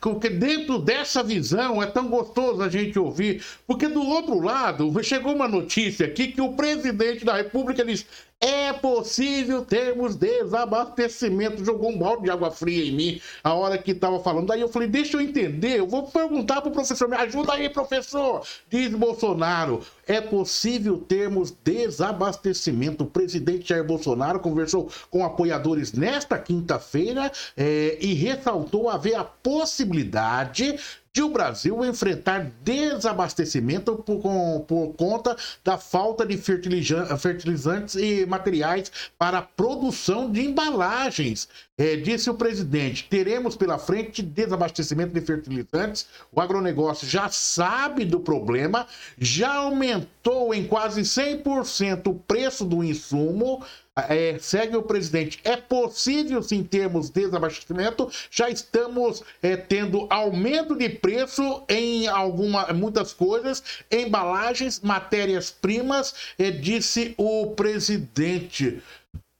porque 0.01 0.27
dentro 0.27 0.79
dessa 0.79 1.21
visão 1.21 1.83
é 1.83 1.85
tão 1.85 2.07
gostoso 2.07 2.63
a 2.63 2.67
gente 2.67 2.97
ouvir. 2.97 3.43
Porque 3.67 3.87
do 3.87 4.01
outro 4.01 4.39
lado, 4.39 4.91
chegou 5.03 5.35
uma 5.35 5.47
notícia 5.47 6.07
aqui 6.07 6.29
que 6.29 6.41
o 6.41 6.53
presidente 6.53 7.23
da 7.23 7.35
República 7.35 7.85
diz: 7.85 8.07
é 8.39 8.71
possível 8.71 9.65
termos 9.65 10.15
desabastecimento. 10.15 11.65
Jogou 11.65 11.89
um 11.89 11.97
balde 11.97 12.23
de 12.23 12.29
água 12.29 12.51
fria 12.51 12.85
em 12.85 12.91
mim 12.91 13.21
a 13.43 13.53
hora 13.53 13.77
que 13.77 13.91
estava 13.91 14.19
falando. 14.19 14.47
Daí 14.47 14.61
eu 14.61 14.69
falei, 14.69 14.87
deixa 14.87 15.17
eu 15.17 15.21
entender, 15.21 15.79
eu 15.79 15.87
vou 15.87 16.03
perguntar 16.03 16.61
para 16.61 16.69
o 16.69 16.73
professor, 16.73 17.07
me 17.07 17.15
ajuda 17.15 17.53
aí, 17.53 17.69
professor. 17.69 18.45
Diz 18.69 18.91
Bolsonaro, 18.91 19.81
é 20.05 20.21
possível 20.21 20.97
termos 20.97 21.51
desabastecimento. 21.63 23.03
O 23.03 23.07
presidente 23.07 23.69
Jair 23.69 23.83
Bolsonaro 23.83 24.39
conversou 24.39 24.89
com 25.09 25.25
apoiadores 25.25 25.93
nesta 25.93 26.37
quinta-feira 26.37 27.31
é, 27.55 27.97
e 27.99 28.13
ressaltou 28.13 28.89
haver 28.89 29.15
a 29.15 29.23
possibilidade 29.23 30.77
de 31.17 31.23
o 31.23 31.29
Brasil 31.29 31.83
enfrentar 31.83 32.51
desabastecimento 32.61 33.95
por, 33.95 34.21
com, 34.21 34.63
por 34.67 34.93
conta 34.93 35.35
da 35.63 35.75
falta 35.75 36.23
de 36.23 36.37
fertilizantes 36.37 37.95
e 37.95 38.23
materiais 38.27 38.91
para 39.17 39.39
a 39.39 39.41
produção 39.41 40.31
de 40.31 40.45
embalagens. 40.45 41.49
É, 41.75 41.95
disse 41.95 42.29
o 42.29 42.35
presidente: 42.35 43.07
teremos 43.09 43.55
pela 43.55 43.79
frente 43.79 44.21
desabastecimento 44.21 45.11
de 45.11 45.21
fertilizantes. 45.21 46.07
O 46.31 46.39
agronegócio 46.39 47.07
já 47.07 47.29
sabe 47.29 48.05
do 48.05 48.19
problema, 48.19 48.85
já 49.17 49.55
aumentou 49.55 50.53
em 50.53 50.67
quase 50.67 51.01
100% 51.01 52.07
o 52.07 52.13
preço 52.13 52.63
do 52.63 52.83
insumo. 52.83 53.63
É, 54.09 54.37
segue 54.39 54.75
o 54.75 54.83
presidente. 54.83 55.39
É 55.43 55.57
possível 55.57 56.43
sim 56.43 56.63
termos 56.63 57.09
desabastecimento. 57.09 58.09
Já 58.29 58.49
estamos 58.49 59.23
é, 59.41 59.57
tendo 59.57 60.05
aumento 60.09 60.75
de 60.75 60.87
preço 60.89 61.63
em 61.67 62.07
alguma, 62.07 62.71
muitas 62.73 63.11
coisas, 63.11 63.63
embalagens, 63.91 64.79
matérias-primas, 64.81 66.13
é, 66.37 66.51
disse 66.51 67.15
o 67.17 67.47
presidente. 67.55 68.81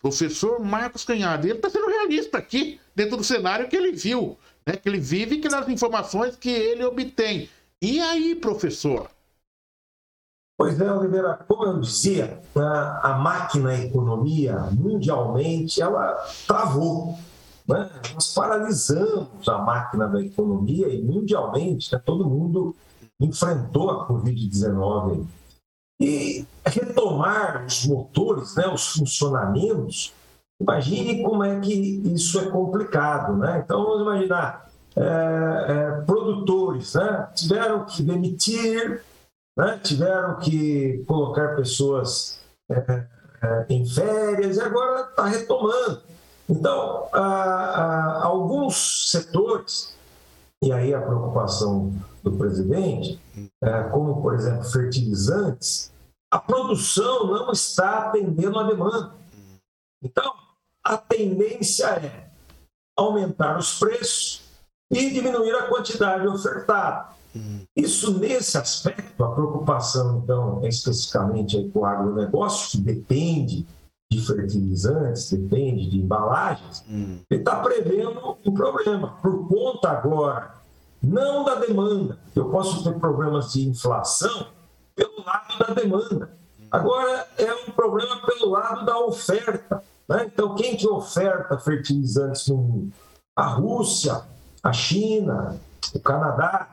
Professor 0.01 0.59
Marcos 0.59 1.03
Canhado, 1.03 1.45
ele 1.45 1.55
está 1.55 1.69
sendo 1.69 1.87
realista 1.87 2.37
aqui, 2.37 2.79
dentro 2.95 3.17
do 3.17 3.23
cenário 3.23 3.67
que 3.67 3.75
ele 3.75 3.91
viu, 3.91 4.37
né? 4.65 4.75
que 4.75 4.87
ele 4.87 4.99
vive 4.99 5.35
e 5.35 5.39
que 5.39 5.49
nas 5.49 5.67
informações 5.67 6.35
que 6.35 6.49
ele 6.49 6.83
obtém. 6.83 7.49
E 7.81 7.99
aí, 7.99 8.33
professor? 8.33 9.09
Pois 10.57 10.81
é, 10.81 10.91
Oliveira, 10.91 11.35
como 11.47 11.65
eu 11.65 11.79
dizia, 11.79 12.41
a, 12.55 13.11
a 13.11 13.17
máquina 13.19 13.69
a 13.69 13.79
economia 13.79 14.57
mundialmente 14.71 15.79
ela 15.79 16.15
travou. 16.47 17.15
Né? 17.67 17.87
Nós 18.15 18.33
paralisamos 18.33 19.47
a 19.47 19.59
máquina 19.59 20.07
da 20.07 20.19
economia 20.19 20.87
e 20.87 21.03
mundialmente 21.03 21.93
né, 21.93 22.01
todo 22.03 22.27
mundo 22.27 22.75
enfrentou 23.19 23.91
a 23.91 24.07
Covid-19. 24.07 25.25
E 26.01 26.43
retomar 26.65 27.63
os 27.63 27.85
motores, 27.85 28.55
né, 28.55 28.67
os 28.67 28.93
funcionamentos, 28.93 30.11
imagine 30.59 31.23
como 31.23 31.43
é 31.43 31.59
que 31.59 31.71
isso 31.71 32.39
é 32.39 32.49
complicado. 32.49 33.37
Né? 33.37 33.61
Então, 33.63 33.83
vamos 33.83 34.01
imaginar, 34.01 34.71
é, 34.95 35.01
é, 35.03 36.01
produtores 36.01 36.95
né, 36.95 37.29
tiveram 37.35 37.85
que 37.85 38.01
demitir 38.01 39.03
né? 39.57 39.79
tiveram 39.83 40.39
que 40.39 41.03
colocar 41.07 41.55
pessoas 41.55 42.39
é, 42.69 43.07
é, 43.41 43.65
em 43.69 43.85
férias 43.85 44.57
e 44.57 44.61
agora 44.61 45.09
está 45.09 45.25
retomando. 45.25 46.01
Então, 46.47 47.09
há, 47.11 47.23
há 47.23 48.25
alguns 48.25 49.09
setores, 49.11 49.97
e 50.63 50.71
aí 50.71 50.93
a 50.93 51.01
preocupação 51.01 51.91
do 52.23 52.31
presidente, 52.37 53.19
é, 53.61 53.83
como 53.89 54.21
por 54.21 54.35
exemplo 54.35 54.63
fertilizantes, 54.63 55.91
a 56.31 56.39
produção 56.39 57.27
não 57.27 57.51
está 57.51 58.07
atendendo 58.07 58.59
a 58.59 58.63
demanda. 58.63 59.15
Então, 60.03 60.33
a 60.83 60.97
tendência 60.97 61.87
é 61.87 62.29
aumentar 62.95 63.57
os 63.57 63.77
preços 63.79 64.43
e 64.91 65.09
diminuir 65.09 65.53
a 65.53 65.67
quantidade 65.67 66.27
ofertada. 66.27 67.16
Isso, 67.75 68.17
nesse 68.19 68.57
aspecto, 68.57 69.23
a 69.23 69.31
preocupação, 69.31 70.21
então, 70.23 70.65
especificamente 70.65 71.69
com 71.73 71.79
o 71.79 71.85
agronegócio, 71.85 72.71
que 72.71 72.77
depende 72.85 73.65
de 74.09 74.25
fertilizantes, 74.25 75.31
depende 75.31 75.89
de 75.89 75.97
embalagens, 75.99 76.83
hum. 76.89 77.19
ele 77.29 77.41
está 77.41 77.57
prevendo 77.57 78.37
um 78.45 78.53
problema, 78.53 79.17
por 79.21 79.47
conta 79.47 79.89
agora, 79.89 80.55
não 81.01 81.43
da 81.43 81.55
demanda, 81.55 82.17
eu 82.35 82.49
posso 82.49 82.83
ter 82.83 82.97
problemas 82.99 83.51
de 83.51 83.67
inflação 83.67 84.47
pelo 84.95 85.23
lado 85.25 85.59
da 85.59 85.73
demanda. 85.73 86.37
Agora 86.71 87.27
é 87.37 87.53
um 87.53 87.71
problema 87.71 88.19
pelo 88.25 88.49
lado 88.49 88.85
da 88.85 88.97
oferta. 88.99 89.81
Né? 90.07 90.29
Então, 90.33 90.55
quem 90.55 90.75
que 90.75 90.87
oferta 90.87 91.57
fertilizantes 91.57 92.47
no 92.47 92.57
mundo? 92.57 92.93
A 93.35 93.45
Rússia, 93.45 94.21
a 94.63 94.73
China, 94.73 95.55
o 95.93 95.99
Canadá, 95.99 96.67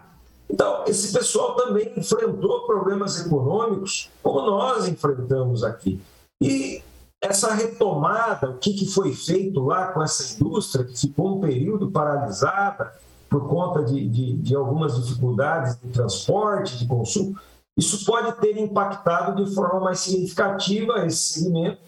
então, 0.49 0.85
esse 0.87 1.13
pessoal 1.13 1.55
também 1.55 1.93
enfrentou 1.97 2.67
problemas 2.67 3.25
econômicos, 3.25 4.11
como 4.23 4.43
nós 4.43 4.87
enfrentamos 4.87 5.65
aqui. 5.65 6.01
E 6.41 6.83
essa 7.21 7.55
retomada, 7.55 8.51
o 8.51 8.59
que, 8.59 8.87
foi 8.87 9.15
feito 9.15 9.65
lá 9.65 9.89
com 9.89 10.03
essa 10.03 10.35
indústria, 10.35 10.85
que 10.85 10.99
ficou 10.99 11.39
um 11.39 11.41
período 11.41 11.91
paralisada 11.91 12.93
por 13.29 13.49
conta 13.49 13.83
de, 13.83 14.07
de, 14.07 14.35
de 14.35 14.55
algumas 14.55 15.03
dificuldades 15.03 15.79
de 15.81 15.89
transporte, 15.89 16.79
de 16.79 16.87
consumo, 16.87 17.39
isso 17.77 18.05
pode 18.05 18.33
ter 18.41 18.57
impactado 18.59 19.43
de 19.43 19.53
forma 19.55 19.81
mais 19.81 20.01
significativa 20.01 21.05
esse 21.07 21.41
segmento. 21.41 21.79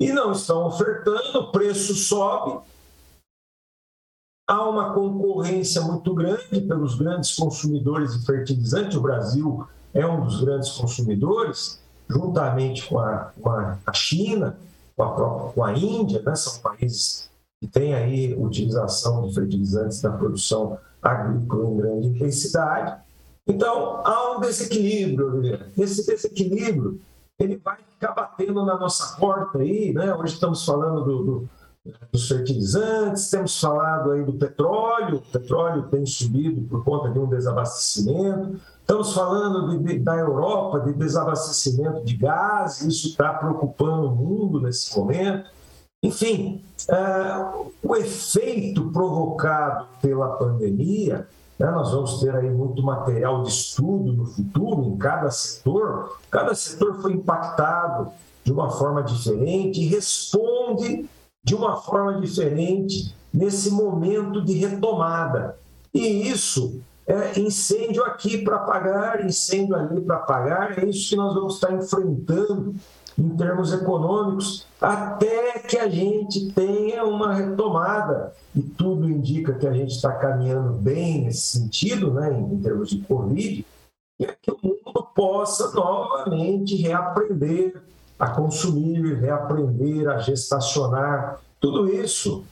E 0.00 0.12
não 0.12 0.30
estão 0.30 0.64
ofertando, 0.64 1.40
o 1.40 1.50
preço 1.50 1.92
sobe, 1.94 2.60
Há 4.48 4.66
uma 4.66 4.94
concorrência 4.94 5.82
muito 5.82 6.14
grande 6.14 6.62
pelos 6.62 6.94
grandes 6.94 7.36
consumidores 7.36 8.18
de 8.18 8.24
fertilizantes. 8.24 8.96
O 8.96 9.02
Brasil 9.02 9.66
é 9.92 10.06
um 10.06 10.24
dos 10.24 10.40
grandes 10.40 10.70
consumidores, 10.70 11.82
juntamente 12.08 12.88
com 12.88 12.98
a, 12.98 13.30
com 13.38 13.50
a 13.50 13.92
China, 13.92 14.56
com 14.96 15.02
a, 15.02 15.52
com 15.52 15.64
a 15.64 15.74
Índia, 15.74 16.22
né? 16.22 16.34
são 16.34 16.62
países 16.62 17.28
que 17.60 17.68
têm 17.68 17.92
aí 17.92 18.34
utilização 18.34 19.28
de 19.28 19.34
fertilizantes 19.34 20.00
na 20.00 20.12
produção 20.12 20.78
agrícola 21.02 21.68
em 21.68 21.76
grande 21.76 22.06
intensidade. 22.08 22.96
Então, 23.46 24.00
há 24.02 24.34
um 24.34 24.40
desequilíbrio, 24.40 25.60
Esse 25.76 26.06
desequilíbrio 26.06 26.98
ele 27.38 27.60
vai 27.62 27.76
ficar 27.92 28.12
batendo 28.12 28.64
na 28.64 28.78
nossa 28.78 29.16
porta 29.16 29.58
aí, 29.58 29.92
né? 29.92 30.14
Hoje 30.14 30.34
estamos 30.34 30.64
falando 30.64 31.04
do, 31.04 31.24
do 31.24 31.50
dos 32.12 32.28
fertilizantes, 32.28 33.30
temos 33.30 33.60
falado 33.60 34.12
aí 34.12 34.24
do 34.24 34.32
petróleo, 34.32 35.16
o 35.16 35.32
petróleo 35.32 35.84
tem 35.84 36.04
subido 36.06 36.62
por 36.68 36.84
conta 36.84 37.10
de 37.10 37.18
um 37.18 37.26
desabastecimento, 37.26 38.60
estamos 38.80 39.12
falando 39.12 39.70
de, 39.70 39.84
de, 39.84 39.98
da 39.98 40.16
Europa, 40.16 40.80
de 40.80 40.92
desabastecimento 40.92 42.04
de 42.04 42.16
gás, 42.16 42.80
isso 42.80 43.08
está 43.08 43.32
preocupando 43.34 44.08
o 44.08 44.16
mundo 44.16 44.60
nesse 44.60 44.98
momento. 44.98 45.50
Enfim, 46.02 46.62
é, 46.88 47.66
o 47.82 47.96
efeito 47.96 48.90
provocado 48.92 49.86
pela 50.00 50.36
pandemia, 50.36 51.26
né, 51.58 51.70
nós 51.70 51.90
vamos 51.90 52.20
ter 52.20 52.34
aí 52.34 52.48
muito 52.48 52.82
material 52.82 53.42
de 53.42 53.48
estudo 53.48 54.12
no 54.12 54.24
futuro 54.24 54.84
em 54.84 54.96
cada 54.96 55.30
setor, 55.30 56.18
cada 56.30 56.54
setor 56.54 57.02
foi 57.02 57.14
impactado 57.14 58.12
de 58.44 58.52
uma 58.52 58.70
forma 58.70 59.02
diferente 59.02 59.80
e 59.82 59.86
responde 59.86 61.08
de 61.48 61.54
uma 61.54 61.76
forma 61.76 62.20
diferente 62.20 63.14
nesse 63.32 63.70
momento 63.70 64.44
de 64.44 64.52
retomada. 64.52 65.56
E 65.94 66.28
isso 66.28 66.78
é 67.06 67.40
incêndio 67.40 68.04
aqui 68.04 68.36
para 68.44 68.56
apagar, 68.56 69.24
incêndio 69.24 69.74
ali 69.74 69.98
para 70.02 70.16
apagar, 70.16 70.78
é 70.78 70.84
isso 70.84 71.08
que 71.08 71.16
nós 71.16 71.34
vamos 71.34 71.54
estar 71.54 71.72
enfrentando 71.72 72.74
em 73.18 73.30
termos 73.30 73.72
econômicos, 73.72 74.66
até 74.78 75.58
que 75.60 75.78
a 75.78 75.88
gente 75.88 76.52
tenha 76.52 77.02
uma 77.04 77.34
retomada. 77.34 78.34
E 78.54 78.60
tudo 78.60 79.08
indica 79.08 79.54
que 79.54 79.66
a 79.66 79.72
gente 79.72 79.92
está 79.92 80.12
caminhando 80.12 80.74
bem 80.74 81.24
nesse 81.24 81.58
sentido, 81.58 82.12
né, 82.12 82.30
em 82.38 82.60
termos 82.60 82.90
de 82.90 82.98
Covid, 82.98 83.64
e 84.20 84.24
é 84.24 84.36
que 84.40 84.50
o 84.50 84.58
mundo 84.62 85.08
possa 85.14 85.72
novamente 85.72 86.76
reaprender 86.76 87.87
a 88.18 88.28
consumir, 88.28 89.18
reaprender 89.18 90.08
a 90.08 90.18
gestacionar. 90.18 91.40
Tudo 91.60 91.92
isso 91.92 92.44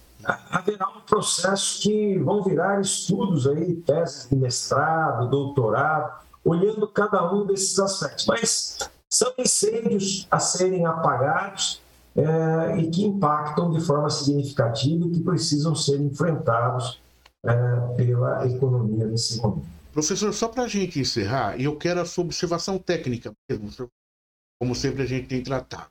haverá 0.50 0.88
um 0.88 1.00
processo 1.00 1.80
que 1.82 2.18
vão 2.18 2.42
virar 2.42 2.80
estudos 2.80 3.46
aí, 3.46 3.74
teses 3.74 4.28
de 4.28 4.36
mestrado, 4.36 5.28
doutorado, 5.28 6.20
olhando 6.44 6.86
cada 6.88 7.32
um 7.32 7.46
desses 7.46 7.78
aspectos. 7.78 8.26
Mas 8.26 8.78
são 9.08 9.32
incêndios 9.38 10.26
a 10.30 10.38
serem 10.38 10.86
apagados 10.86 11.80
é, 12.16 12.78
e 12.78 12.90
que 12.90 13.04
impactam 13.04 13.70
de 13.70 13.80
forma 13.80 14.10
significativa 14.10 15.06
e 15.06 15.10
que 15.10 15.20
precisam 15.20 15.74
ser 15.74 16.00
enfrentados 16.00 17.00
é, 17.44 17.52
pela 17.96 18.46
economia 18.46 19.06
nesse 19.06 19.40
momento. 19.40 19.66
Professor, 19.92 20.32
só 20.32 20.48
para 20.48 20.64
a 20.64 20.68
gente 20.68 21.00
encerrar, 21.00 21.58
eu 21.60 21.76
quero 21.76 22.00
a 22.00 22.04
sua 22.04 22.24
observação 22.24 22.78
técnica 22.78 23.32
mesmo, 23.48 23.70
como 24.60 24.74
sempre 24.74 25.02
a 25.02 25.06
gente 25.06 25.28
tem 25.28 25.42
tratado. 25.42 25.90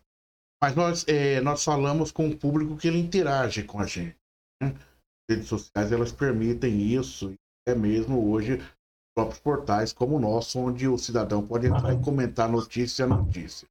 Mas 0.62 0.75
nós, 0.75 1.06
é, 1.08 1.41
nós 1.41 1.63
falamos 1.63 2.12
com 2.12 2.28
o 2.28 2.38
público 2.38 2.78
que 2.78 2.88
ele 2.88 2.99
interage 2.99 3.63
com 3.63 3.80
a 3.80 3.86
gente. 3.86 4.17
Né? 4.62 4.73
As 4.73 5.36
redes 5.36 5.47
sociais 5.47 5.91
elas 5.91 6.12
permitem 6.12 6.82
isso, 6.82 7.34
é 7.67 7.75
mesmo 7.75 8.32
hoje 8.32 8.62
próprios 9.15 9.39
portais 9.39 9.93
como 9.93 10.17
o 10.17 10.19
nosso, 10.19 10.60
onde 10.60 10.88
o 10.88 10.97
cidadão 10.97 11.45
pode 11.45 11.67
entrar 11.67 11.93
e 11.93 12.01
comentar 12.01 12.49
notícia 12.49 13.06
a 13.06 13.08
notícia. 13.08 13.67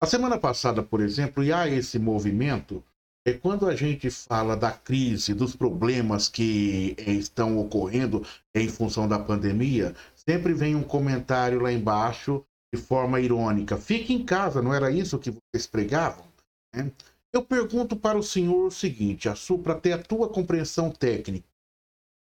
A 0.00 0.06
semana 0.06 0.38
passada, 0.38 0.82
por 0.82 1.00
exemplo, 1.00 1.42
e 1.42 1.52
há 1.52 1.68
esse 1.68 1.98
movimento, 1.98 2.82
é 3.26 3.32
quando 3.32 3.66
a 3.66 3.74
gente 3.74 4.10
fala 4.10 4.56
da 4.56 4.70
crise, 4.70 5.34
dos 5.34 5.54
problemas 5.54 6.28
que 6.28 6.94
é, 6.98 7.10
estão 7.10 7.58
ocorrendo 7.58 8.24
em 8.54 8.68
função 8.68 9.06
da 9.06 9.18
pandemia, 9.18 9.94
sempre 10.14 10.54
vem 10.54 10.74
um 10.74 10.82
comentário 10.82 11.60
lá 11.60 11.72
embaixo 11.72 12.44
de 12.74 12.80
forma 12.80 13.20
irônica. 13.20 13.76
Fique 13.76 14.12
em 14.12 14.24
casa, 14.24 14.62
não 14.62 14.74
era 14.74 14.90
isso 14.90 15.18
que 15.18 15.30
vocês 15.30 15.66
pregavam? 15.66 16.24
Né? 16.74 16.90
Eu 17.32 17.44
pergunto 17.44 17.96
para 17.96 18.18
o 18.18 18.22
senhor 18.22 18.66
o 18.66 18.70
seguinte, 18.70 19.28
para 19.58 19.74
ter 19.74 19.92
a 19.92 20.02
tua 20.02 20.28
compreensão 20.28 20.90
técnica 20.90 21.46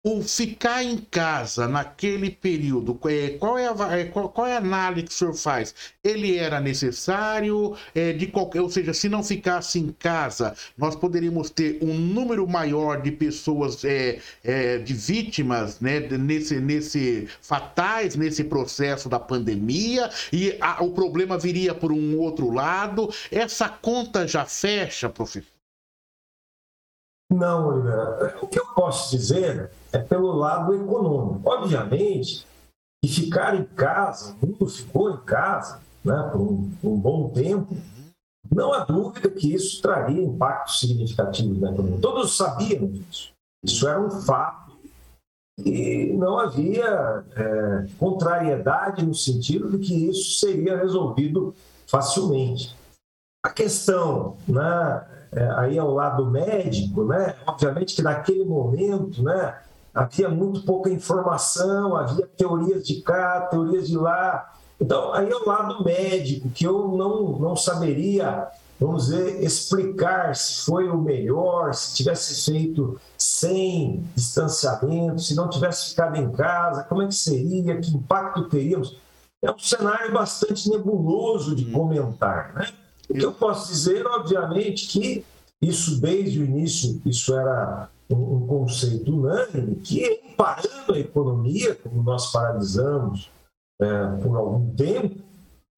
o 0.06 0.22
ficar 0.22 0.84
em 0.84 0.98
casa 0.98 1.66
naquele 1.66 2.30
período, 2.30 2.96
é, 3.06 3.30
qual 3.30 3.58
é 3.58 3.66
a, 3.66 3.98
é, 3.98 4.04
qual, 4.04 4.28
qual 4.28 4.46
é 4.46 4.54
a 4.54 4.58
análise 4.58 5.08
que 5.08 5.12
o 5.12 5.14
senhor 5.14 5.34
faz? 5.34 5.74
Ele 6.04 6.36
era 6.36 6.60
necessário, 6.60 7.76
é, 7.92 8.12
de 8.12 8.28
qualquer, 8.28 8.60
ou 8.60 8.70
seja, 8.70 8.94
se 8.94 9.08
não 9.08 9.24
ficasse 9.24 9.80
em 9.80 9.90
casa, 9.90 10.54
nós 10.78 10.94
poderíamos 10.94 11.50
ter 11.50 11.80
um 11.82 11.92
número 11.92 12.46
maior 12.46 13.02
de 13.02 13.10
pessoas, 13.10 13.84
é, 13.84 14.20
é, 14.44 14.78
de 14.78 14.94
vítimas, 14.94 15.80
né, 15.80 15.98
nesse, 15.98 16.60
nesse 16.60 17.28
fatais 17.42 18.14
nesse 18.14 18.44
processo 18.44 19.08
da 19.08 19.18
pandemia, 19.18 20.08
e 20.32 20.56
a, 20.60 20.84
o 20.84 20.92
problema 20.92 21.36
viria 21.36 21.74
por 21.74 21.90
um 21.90 22.16
outro 22.20 22.52
lado. 22.52 23.12
Essa 23.28 23.68
conta 23.68 24.24
já 24.28 24.44
fecha, 24.44 25.08
professor? 25.08 25.56
Não, 27.28 27.68
Oliveira. 27.68 28.38
O 28.40 28.46
que 28.46 28.60
eu 28.60 28.66
posso 28.66 29.16
dizer 29.16 29.68
é 29.96 29.98
pelo 29.98 30.32
lado 30.32 30.74
econômico. 30.74 31.48
Obviamente 31.48 32.46
que 33.02 33.08
ficar 33.08 33.54
em 33.54 33.64
casa, 33.64 34.36
o 34.42 34.46
mundo 34.46 34.66
ficou 34.66 35.10
em 35.10 35.16
casa 35.18 35.80
né, 36.04 36.28
por 36.32 36.40
um, 36.40 36.70
um 36.82 36.96
bom 36.96 37.28
tempo, 37.30 37.76
não 38.54 38.72
há 38.72 38.84
dúvida 38.84 39.28
que 39.28 39.54
isso 39.54 39.82
traria 39.82 40.22
impactos 40.22 40.80
significativos 40.80 41.58
na 41.60 41.72
economia. 41.72 42.00
Todos 42.00 42.36
sabiam 42.36 42.86
disso. 42.86 43.32
Isso 43.64 43.88
era 43.88 44.00
um 44.00 44.10
fato. 44.10 44.76
E 45.58 46.12
não 46.12 46.38
havia 46.38 47.24
é, 47.34 47.86
contrariedade 47.98 49.04
no 49.04 49.14
sentido 49.14 49.70
de 49.70 49.78
que 49.78 50.08
isso 50.10 50.38
seria 50.38 50.76
resolvido 50.76 51.54
facilmente. 51.86 52.76
A 53.44 53.50
questão 53.50 54.36
né, 54.46 55.06
é, 55.32 55.48
aí 55.56 55.78
ao 55.78 55.92
lado 55.92 56.30
médico, 56.30 57.04
né? 57.04 57.36
Obviamente 57.46 57.96
que 57.96 58.02
naquele 58.02 58.44
momento, 58.44 59.22
né? 59.22 59.58
Havia 59.96 60.28
muito 60.28 60.60
pouca 60.60 60.90
informação, 60.90 61.96
havia 61.96 62.26
teorias 62.26 62.86
de 62.86 63.00
cá, 63.00 63.48
teorias 63.50 63.88
de 63.88 63.96
lá. 63.96 64.52
Então, 64.78 65.10
aí 65.14 65.32
ao 65.32 65.46
lado 65.46 65.82
médico, 65.82 66.50
que 66.50 66.66
eu 66.66 66.88
não, 66.88 67.38
não 67.38 67.56
saberia, 67.56 68.46
vamos 68.78 69.06
dizer, 69.06 69.42
explicar 69.42 70.36
se 70.36 70.66
foi 70.66 70.86
o 70.86 70.98
melhor, 70.98 71.72
se 71.72 71.94
tivesse 71.96 72.44
feito 72.44 73.00
sem 73.16 74.04
distanciamento, 74.14 75.22
se 75.22 75.34
não 75.34 75.48
tivesse 75.48 75.88
ficado 75.88 76.14
em 76.16 76.30
casa, 76.30 76.84
como 76.84 77.00
é 77.00 77.06
que 77.06 77.14
seria, 77.14 77.80
que 77.80 77.90
impacto 77.96 78.50
teríamos. 78.50 78.98
É 79.42 79.50
um 79.50 79.58
cenário 79.58 80.12
bastante 80.12 80.68
nebuloso 80.68 81.56
de 81.56 81.64
comentar, 81.72 82.52
né? 82.52 82.68
O 83.08 83.14
que 83.14 83.24
eu 83.24 83.32
posso 83.32 83.68
dizer, 83.72 84.06
obviamente, 84.06 84.88
que 84.88 85.24
isso 85.62 85.98
desde 85.98 86.40
o 86.40 86.44
início, 86.44 87.00
isso 87.06 87.34
era 87.34 87.88
um, 88.10 88.46
conceito 88.46 89.12
unânime, 89.12 89.76
que 89.76 90.22
parando 90.36 90.94
a 90.94 90.98
economia, 90.98 91.74
como 91.74 92.02
nós 92.02 92.30
paralisamos 92.30 93.30
é, 93.80 94.06
por 94.22 94.36
algum 94.36 94.74
tempo, 94.74 95.22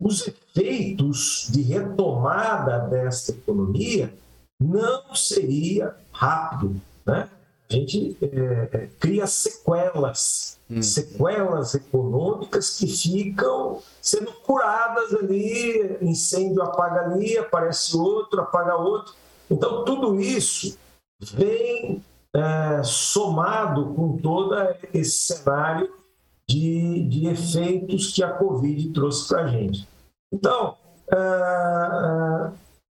os 0.00 0.26
efeitos 0.26 1.48
de 1.50 1.62
retomada 1.62 2.78
desta 2.88 3.32
economia 3.32 4.12
não 4.60 5.14
seria 5.14 5.94
rápido, 6.12 6.80
né? 7.04 7.28
A 7.70 7.74
gente 7.74 8.16
é 8.22 8.88
cria 8.98 9.26
sequelas, 9.26 10.58
hum. 10.70 10.80
sequelas 10.80 11.74
econômicas 11.74 12.78
que 12.78 12.86
ficam 12.86 13.82
sendo 14.00 14.32
curadas 14.32 15.12
ali, 15.12 15.98
incêndio 16.00 16.62
apaga 16.62 17.02
ali, 17.02 17.36
aparece 17.36 17.94
outro, 17.94 18.40
apaga 18.40 18.74
outro. 18.76 19.14
Então, 19.50 19.84
tudo 19.84 20.18
isso 20.18 20.78
vem 21.20 22.02
é, 22.38 22.82
somado 22.84 23.94
com 23.94 24.16
todo 24.16 24.54
esse 24.94 25.34
cenário 25.34 25.90
de, 26.48 27.06
de 27.08 27.26
efeitos 27.26 28.12
que 28.12 28.22
a 28.22 28.30
Covid 28.30 28.90
trouxe 28.90 29.28
para 29.28 29.42
a 29.42 29.46
gente. 29.48 29.86
Então, 30.32 30.76
é, 31.10 31.16
é, 31.16 32.50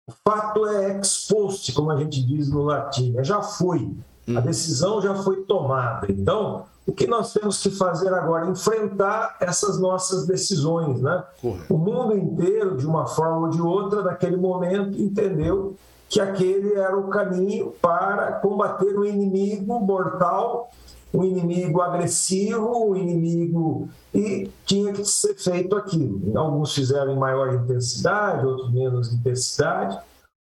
o 0.09 0.13
fato 0.27 0.65
é 0.65 0.95
ex 0.95 1.27
post, 1.27 1.71
como 1.73 1.91
a 1.91 1.97
gente 1.97 2.23
diz 2.25 2.49
no 2.49 2.63
latim, 2.63 3.15
já 3.21 3.41
foi, 3.41 3.91
a 4.27 4.31
hum. 4.31 4.41
decisão 4.41 5.01
já 5.01 5.15
foi 5.15 5.43
tomada. 5.43 6.07
Então, 6.09 6.65
o 6.85 6.91
que 6.91 7.07
nós 7.07 7.31
temos 7.31 7.61
que 7.61 7.69
fazer 7.69 8.13
agora? 8.13 8.49
Enfrentar 8.49 9.37
essas 9.39 9.79
nossas 9.79 10.25
decisões. 10.25 11.01
Né? 11.01 11.23
O 11.69 11.77
mundo 11.77 12.15
inteiro, 12.17 12.75
de 12.75 12.85
uma 12.85 13.07
forma 13.07 13.47
ou 13.47 13.49
de 13.49 13.61
outra, 13.61 14.01
naquele 14.03 14.35
momento, 14.35 14.99
entendeu 14.99 15.75
que 16.13 16.21
aquele 16.21 16.75
era 16.75 16.95
o 16.95 17.09
caminho 17.09 17.73
para 17.81 18.33
combater 18.33 18.95
o 18.95 19.03
inimigo 19.03 19.79
mortal, 19.79 20.69
o 21.11 21.25
inimigo 21.25 21.81
agressivo, 21.81 22.91
o 22.91 22.95
inimigo. 22.95 23.89
E 24.13 24.47
tinha 24.63 24.93
que 24.93 25.03
ser 25.05 25.33
feito 25.33 25.75
aquilo. 25.75 26.37
Alguns 26.37 26.75
fizeram 26.75 27.13
em 27.13 27.17
maior 27.17 27.55
intensidade, 27.55 28.45
outros 28.45 28.71
menos 28.71 29.11
intensidade. 29.11 29.97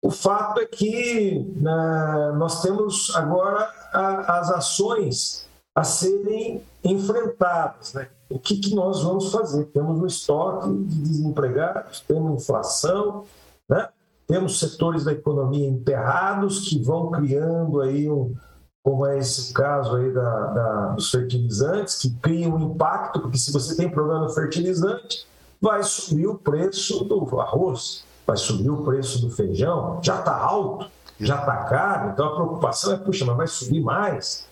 O 0.01 0.09
fato 0.09 0.61
é 0.61 0.67
que 0.67 1.45
né, 1.57 2.33
nós 2.37 2.63
temos 2.63 3.13
agora 3.17 3.69
a, 3.93 4.39
as 4.39 4.53
ações 4.53 5.49
a 5.75 5.83
serem 5.83 6.63
enfrentadas. 6.85 7.93
Né? 7.93 8.07
O 8.31 8.39
que, 8.39 8.59
que 8.59 8.73
nós 8.73 9.03
vamos 9.03 9.33
fazer? 9.33 9.65
Temos 9.65 10.01
um 10.01 10.07
estoque 10.07 10.69
de 10.69 11.01
desempregados, 11.01 12.05
temos 12.07 12.41
inflação, 12.41 13.25
né? 13.69 13.89
Temos 14.27 14.59
setores 14.59 15.05
da 15.05 15.13
economia 15.13 15.69
emperrados 15.69 16.69
que 16.69 16.83
vão 16.83 17.11
criando 17.11 17.81
aí 17.81 18.11
um, 18.11 18.35
como 18.83 19.07
é 19.07 19.19
esse 19.19 19.53
caso 19.53 19.97
aí 19.97 20.13
da, 20.13 20.47
da, 20.47 20.87
dos 20.89 21.11
fertilizantes, 21.11 21.97
que 21.97 22.11
criam 22.21 22.55
um 22.55 22.73
impacto, 22.73 23.21
porque 23.21 23.39
se 23.39 23.53
você 23.53 23.77
tem 23.77 23.91
problema 23.91 24.21
no 24.21 24.31
fertilizante, 24.31 25.27
vai 25.61 25.83
subir 25.83 26.27
o 26.27 26.39
preço 26.39 27.05
do 27.05 27.41
arroz, 27.41 28.05
vai 28.27 28.37
subir 28.37 28.71
o 28.71 28.85
preço 28.85 29.21
do 29.21 29.31
feijão, 29.31 30.01
já 30.03 30.19
está 30.19 30.37
alto, 30.37 30.91
já 31.19 31.41
está 31.41 31.65
caro, 31.65 32.11
então 32.11 32.27
a 32.27 32.35
preocupação 32.35 32.93
é, 32.93 32.97
puxa, 32.97 33.25
mas 33.25 33.37
vai 33.37 33.47
subir 33.47 33.81
mais. 33.81 34.47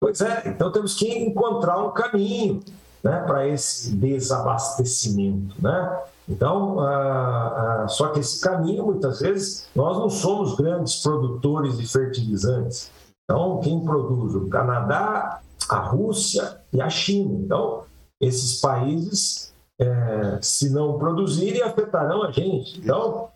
Pois 0.00 0.20
é, 0.20 0.42
então 0.46 0.70
temos 0.70 0.94
que 0.94 1.08
encontrar 1.08 1.78
um 1.78 1.90
caminho 1.92 2.60
né, 3.02 3.20
para 3.26 3.46
esse 3.48 3.94
desabastecimento. 3.96 5.54
Né? 5.60 6.00
Então, 6.28 6.80
ah, 6.80 7.82
ah, 7.84 7.88
só 7.88 8.08
que 8.08 8.20
esse 8.20 8.40
caminho, 8.40 8.86
muitas 8.86 9.20
vezes, 9.20 9.68
nós 9.74 9.98
não 9.98 10.08
somos 10.08 10.54
grandes 10.54 11.02
produtores 11.02 11.78
de 11.78 11.86
fertilizantes. 11.86 12.90
Então, 13.24 13.60
quem 13.60 13.84
produz? 13.84 14.34
O 14.34 14.48
Canadá, 14.48 15.40
a 15.68 15.78
Rússia 15.78 16.60
e 16.72 16.80
a 16.80 16.88
China. 16.88 17.34
Então, 17.34 17.82
esses 18.20 18.60
países, 18.60 19.52
é, 19.78 20.38
se 20.40 20.70
não 20.70 20.98
produzirem, 20.98 21.62
afetarão 21.62 22.22
a 22.22 22.30
gente. 22.30 22.78
Então, 22.78 23.28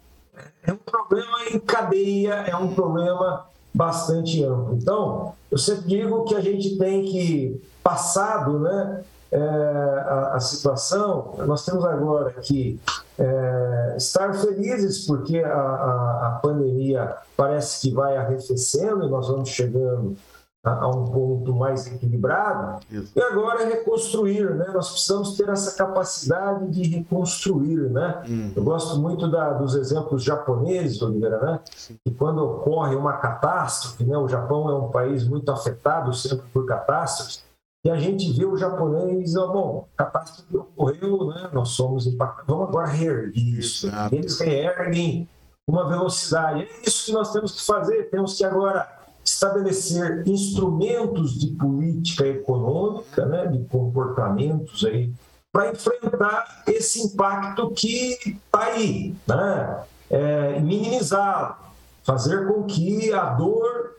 é 0.63 0.73
um 0.73 0.77
problema 0.77 1.49
em 1.53 1.59
cadeia, 1.59 2.35
é 2.35 2.57
um 2.57 2.75
problema 2.75 3.47
bastante 3.75 4.43
amplo. 4.45 4.75
Então, 4.75 5.35
eu 5.51 5.59
sempre 5.59 5.89
digo 5.89 6.25
que 6.25 6.35
a 6.35 6.41
gente 6.41 6.79
tem 6.79 7.05
que, 7.05 7.61
passado 7.83 8.59
né, 8.59 9.05
é, 9.37 9.39
a, 9.39 10.33
a, 10.35 10.41
situação, 10.41 11.35
nós 11.47 11.63
temos 11.65 11.85
agora 11.85 12.33
que 12.41 12.81
é, 13.19 13.95
estar 13.97 14.33
felizes 14.33 15.07
porque 15.07 15.39
a, 15.41 15.53
a, 15.53 16.27
a 16.29 16.31
pandemia 16.43 17.15
parece 17.37 17.83
que 17.83 17.95
vai 17.95 18.17
arrefecendo 18.17 19.05
e 19.05 19.11
nós 19.11 19.29
vamos 19.29 19.51
chegando 19.51 20.17
a 20.65 20.89
um 20.89 21.05
ponto 21.05 21.55
mais 21.55 21.87
equilibrado. 21.87 22.81
Isso. 22.91 23.13
E 23.15 23.23
agora 23.23 23.63
é 23.63 23.67
reconstruir, 23.67 24.53
né? 24.55 24.67
Nós 24.75 24.91
precisamos 24.91 25.37
ter 25.37 25.49
essa 25.49 25.77
capacidade 25.77 26.69
de 26.71 26.83
reconstruir, 26.83 27.89
né? 27.91 28.23
Uhum. 28.27 28.53
Eu 28.57 28.65
gosto 28.65 28.99
muito 28.99 29.31
da, 29.31 29.53
dos 29.53 29.77
exemplos 29.77 30.25
japoneses, 30.25 31.01
Oliveira, 31.03 31.39
né? 31.39 31.61
Sim. 31.77 31.97
Que 32.05 32.11
quando 32.11 32.39
ocorre 32.39 32.97
uma 32.97 33.13
catástrofe, 33.13 34.05
né? 34.05 34.19
O 34.19 34.27
Japão 34.27 34.69
é 34.69 34.75
um 34.75 34.89
país 34.89 35.27
muito 35.29 35.53
afetado 35.53 36.13
sempre 36.13 36.47
por 36.53 36.67
catástrofes. 36.67 37.46
E 37.87 37.91
a 37.91 37.95
gente 37.95 38.33
vê 38.33 38.45
o 38.45 38.57
japonês, 38.57 39.37
oh, 39.37 39.53
bom, 39.53 39.89
catástrofe 39.97 40.57
ocorreu, 40.57 41.29
né? 41.29 41.51
Nós 41.53 41.69
somos 41.69 42.05
impactados, 42.05 42.49
vamos 42.49 42.69
agora 42.69 42.89
reerguer 42.89 43.61
isso. 43.61 43.87
Exato. 43.87 44.13
Eles 44.13 44.41
reerguem 44.41 45.29
uma 45.69 45.89
velocidade. 45.89 46.63
É 46.63 46.69
isso 46.85 47.07
que 47.07 47.13
nós 47.13 47.33
temos 47.33 47.53
que 47.53 47.65
fazer. 47.65 48.11
Temos 48.11 48.37
que 48.37 48.45
agora 48.45 48.93
estabelecer 49.25 50.27
instrumentos 50.27 51.39
de 51.39 51.53
política 51.53 52.27
econômica, 52.27 53.25
né, 53.25 53.47
de 53.47 53.63
comportamentos 53.67 54.85
aí, 54.85 55.13
para 55.53 55.71
enfrentar 55.71 56.65
esse 56.67 57.07
impacto 57.07 57.71
que 57.71 58.19
está 58.25 58.65
aí, 58.65 59.15
né, 59.29 59.85
é, 60.11 60.59
minimizá-lo, 60.59 61.55
fazer 62.03 62.49
com 62.49 62.65
que 62.65 63.13
a 63.13 63.27
dor 63.27 63.95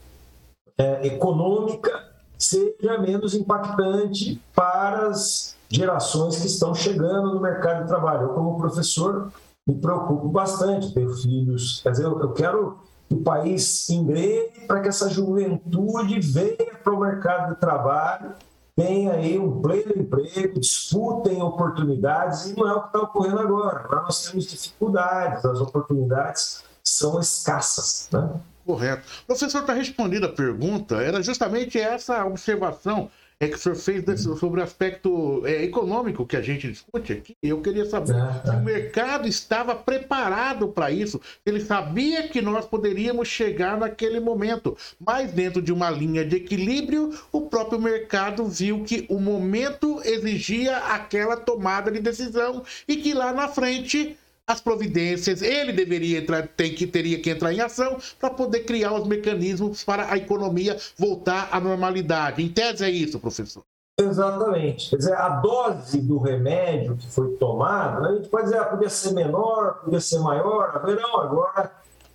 é, 0.78 1.08
econômica 1.08 2.07
seja 2.38 2.98
menos 3.00 3.34
impactante 3.34 4.42
para 4.54 5.08
as 5.08 5.56
gerações 5.70 6.40
que 6.40 6.48
estão 6.48 6.74
chegando 6.74 7.34
no 7.34 7.42
mercado 7.42 7.84
de 7.84 7.88
trabalho. 7.88 8.24
Eu, 8.24 8.30
como 8.30 8.58
professor, 8.58 9.32
me 9.66 9.76
preocupo 9.76 10.30
bastante, 10.30 10.94
tenho 10.94 11.14
filhos, 11.14 11.82
quer 11.84 11.92
dizer, 11.92 12.06
eu 12.06 12.32
quero 12.34 12.78
que 13.08 13.16
o 13.16 13.22
país 13.22 13.90
engrene 13.90 14.66
para 14.68 14.82
que 14.82 14.88
essa 14.88 15.10
juventude 15.10 16.20
venha 16.20 16.76
para 16.84 16.94
o 16.94 17.00
mercado 17.00 17.54
de 17.54 17.60
trabalho, 17.60 18.34
tenha 18.76 19.14
aí 19.14 19.40
um 19.40 19.62
pleno 19.62 19.94
emprego, 19.96 20.60
disputem 20.60 21.42
oportunidades, 21.42 22.46
e 22.46 22.56
não 22.56 22.68
é 22.68 22.74
o 22.74 22.82
que 22.82 22.88
está 22.88 23.00
ocorrendo 23.00 23.40
agora. 23.40 23.80
Agora 23.80 24.04
nós 24.04 24.24
temos 24.24 24.46
dificuldades, 24.46 25.44
as 25.44 25.60
oportunidades 25.60 26.64
são 26.84 27.20
escassas. 27.20 28.08
Né? 28.12 28.30
Correto. 28.68 29.04
Professor, 29.26 29.62
está 29.62 29.74
respondida 29.74 30.26
a 30.26 30.32
pergunta, 30.32 30.98
era 30.98 31.24
justamente 31.24 31.80
essa 31.80 32.26
observação 32.26 33.10
é 33.40 33.48
que 33.48 33.56
o 33.56 33.58
senhor 33.58 33.76
fez 33.76 34.04
desse, 34.04 34.24
sobre 34.24 34.60
o 34.60 34.64
aspecto 34.64 35.46
é, 35.46 35.64
econômico 35.64 36.26
que 36.26 36.36
a 36.36 36.42
gente 36.42 36.68
discute 36.70 37.14
aqui. 37.14 37.38
Eu 37.42 37.62
queria 37.62 37.86
saber 37.86 38.16
é, 38.16 38.42
se 38.44 38.50
o 38.50 38.62
mercado 38.62 39.28
estava 39.28 39.76
preparado 39.76 40.68
para 40.70 40.90
isso. 40.90 41.22
Ele 41.46 41.62
sabia 41.62 42.28
que 42.28 42.42
nós 42.42 42.66
poderíamos 42.66 43.28
chegar 43.28 43.78
naquele 43.78 44.20
momento, 44.20 44.76
mas 45.00 45.32
dentro 45.32 45.62
de 45.62 45.72
uma 45.72 45.90
linha 45.90 46.26
de 46.26 46.38
equilíbrio, 46.38 47.14
o 47.32 47.42
próprio 47.42 47.80
mercado 47.80 48.44
viu 48.46 48.84
que 48.84 49.06
o 49.08 49.20
momento 49.20 50.02
exigia 50.04 50.78
aquela 50.78 51.38
tomada 51.38 51.92
de 51.92 52.00
decisão 52.00 52.64
e 52.88 52.98
que 52.98 53.14
lá 53.14 53.32
na 53.32 53.48
frente 53.48 54.18
as 54.48 54.62
providências, 54.62 55.42
ele 55.42 55.74
deveria 55.74 56.20
entrar, 56.20 56.48
tem 56.48 56.74
que 56.74 56.88
teria 56.88 57.20
que 57.20 57.30
entrar 57.30 57.54
em 57.54 57.60
ação 57.60 57.98
para 58.18 58.30
poder 58.30 58.62
criar 58.62 58.94
os 58.94 59.06
mecanismos 59.06 59.84
para 59.84 60.10
a 60.10 60.16
economia 60.16 60.78
voltar 60.98 61.50
à 61.52 61.60
normalidade. 61.60 62.42
Em 62.42 62.48
tese 62.48 62.86
é 62.86 62.90
isso, 62.90 63.20
professor. 63.20 63.62
Exatamente. 64.00 64.92
Quer 64.92 64.98
dizer, 64.98 65.16
a 65.16 65.28
dose 65.28 66.00
do 66.00 66.18
remédio 66.18 66.96
que 66.96 67.08
foi 67.08 67.36
tomada, 67.36 68.08
a 68.08 68.16
gente 68.16 68.30
pode 68.30 68.46
dizer, 68.46 68.60
ah, 68.60 68.66
podia 68.66 68.90
ser 68.90 69.12
menor, 69.14 69.82
podia 69.84 70.00
ser 70.00 70.20
maior, 70.20 70.72
haverão 70.76 71.20
agora 71.20 71.72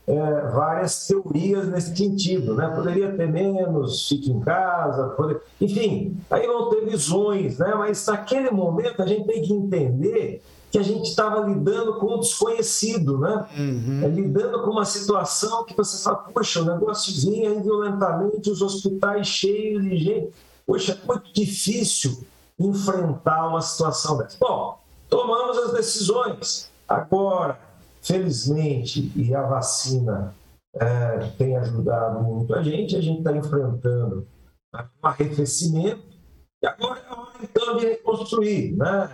é, 0.07 0.41
várias 0.53 1.07
teorias 1.07 1.69
nesse 1.69 1.95
sentido, 1.95 2.55
né? 2.55 2.73
Poderia 2.75 3.13
ter 3.15 3.29
menos, 3.29 4.09
fique 4.09 4.31
em 4.31 4.41
casa, 4.41 5.09
poder... 5.11 5.43
enfim, 5.61 6.17
aí 6.31 6.47
vão 6.47 6.71
ter 6.71 6.87
visões, 6.87 7.59
né? 7.59 7.75
Mas 7.75 8.07
naquele 8.07 8.51
momento 8.51 9.03
a 9.03 9.07
gente 9.07 9.27
tem 9.27 9.43
que 9.43 9.53
entender 9.53 10.43
que 10.73 10.79
a 10.79 10.83
gente 10.83 11.11
estava 11.11 11.47
lidando 11.47 11.99
com 11.99 12.07
o 12.07 12.21
desconhecido, 12.21 13.19
né? 13.19 13.47
Uhum. 13.59 14.01
É, 14.03 14.09
lidando 14.09 14.63
com 14.63 14.71
uma 14.71 14.87
situação 14.87 15.67
que 15.67 15.77
você 15.77 16.03
fala, 16.03 16.17
poxa, 16.17 16.63
o 16.63 16.65
negócio 16.65 17.13
vinha 17.31 17.51
aí 17.51 17.61
violentamente, 17.61 18.51
os 18.51 18.63
hospitais 18.63 19.27
cheios 19.27 19.85
de 19.85 19.99
gente. 19.99 20.33
Poxa, 20.67 20.99
é 21.01 21.07
muito 21.07 21.31
difícil 21.35 22.25
enfrentar 22.59 23.49
uma 23.49 23.61
situação 23.61 24.17
dessa. 24.17 24.39
Bom, 24.41 24.79
tomamos 25.11 25.59
as 25.59 25.75
decisões. 25.75 26.71
Agora, 26.89 27.61
felizmente, 28.01 29.13
e 29.15 29.35
a 29.35 29.43
vacina 29.43 30.35
é, 30.75 31.31
tem 31.37 31.55
ajudado 31.55 32.23
muito 32.23 32.55
a 32.55 32.63
gente, 32.63 32.97
a 32.97 33.01
gente 33.03 33.19
está 33.19 33.33
enfrentando 33.37 34.27
um 34.75 35.07
arrefecimento, 35.07 36.03
e 36.63 36.67
agora 36.67 36.99
é 36.99 37.13
hora 37.13 37.33
então 37.43 37.77
de 37.77 37.87
reconstruir, 37.89 38.75
né? 38.75 39.11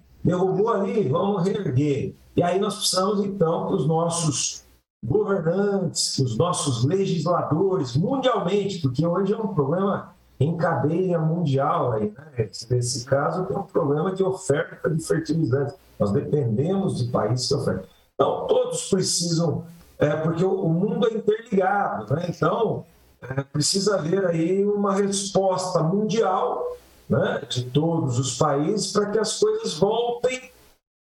É 0.00 0.03
derrubou 0.24 0.70
ali, 0.70 1.08
vamos 1.08 1.44
reerguer. 1.44 2.14
E 2.36 2.42
aí 2.42 2.58
nós 2.58 2.76
precisamos, 2.76 3.24
então, 3.24 3.68
que 3.68 3.74
os 3.74 3.86
nossos 3.86 4.64
governantes, 5.04 6.18
os 6.18 6.36
nossos 6.36 6.84
legisladores, 6.84 7.94
mundialmente, 7.94 8.80
porque 8.80 9.06
hoje 9.06 9.34
é 9.34 9.36
um 9.36 9.54
problema 9.54 10.14
em 10.40 10.56
cadeia 10.56 11.18
mundial. 11.18 11.92
Aí, 11.92 12.10
né? 12.10 12.48
Nesse 12.70 13.04
caso, 13.04 13.44
tem 13.44 13.56
um 13.56 13.62
problema 13.62 14.12
de 14.12 14.24
oferta 14.24 14.90
de 14.90 15.04
fertilizantes. 15.04 15.76
Nós 15.98 16.10
dependemos 16.10 16.98
de 16.98 17.10
países 17.10 17.46
que 17.46 17.54
ofertam. 17.54 17.84
Então, 18.14 18.46
todos 18.46 18.88
precisam, 18.88 19.64
é, 19.98 20.16
porque 20.16 20.44
o, 20.44 20.68
mundo 20.68 21.06
é 21.08 21.14
interligado, 21.14 22.14
né? 22.14 22.26
então 22.28 22.84
é, 23.20 23.42
precisa 23.42 23.96
haver 23.96 24.24
aí 24.26 24.64
uma 24.64 24.94
resposta 24.94 25.82
mundial 25.82 26.64
né, 27.08 27.42
de 27.48 27.64
todos 27.64 28.18
os 28.18 28.36
países 28.36 28.92
para 28.92 29.10
que 29.10 29.18
as 29.18 29.38
coisas 29.38 29.74
voltem 29.74 30.50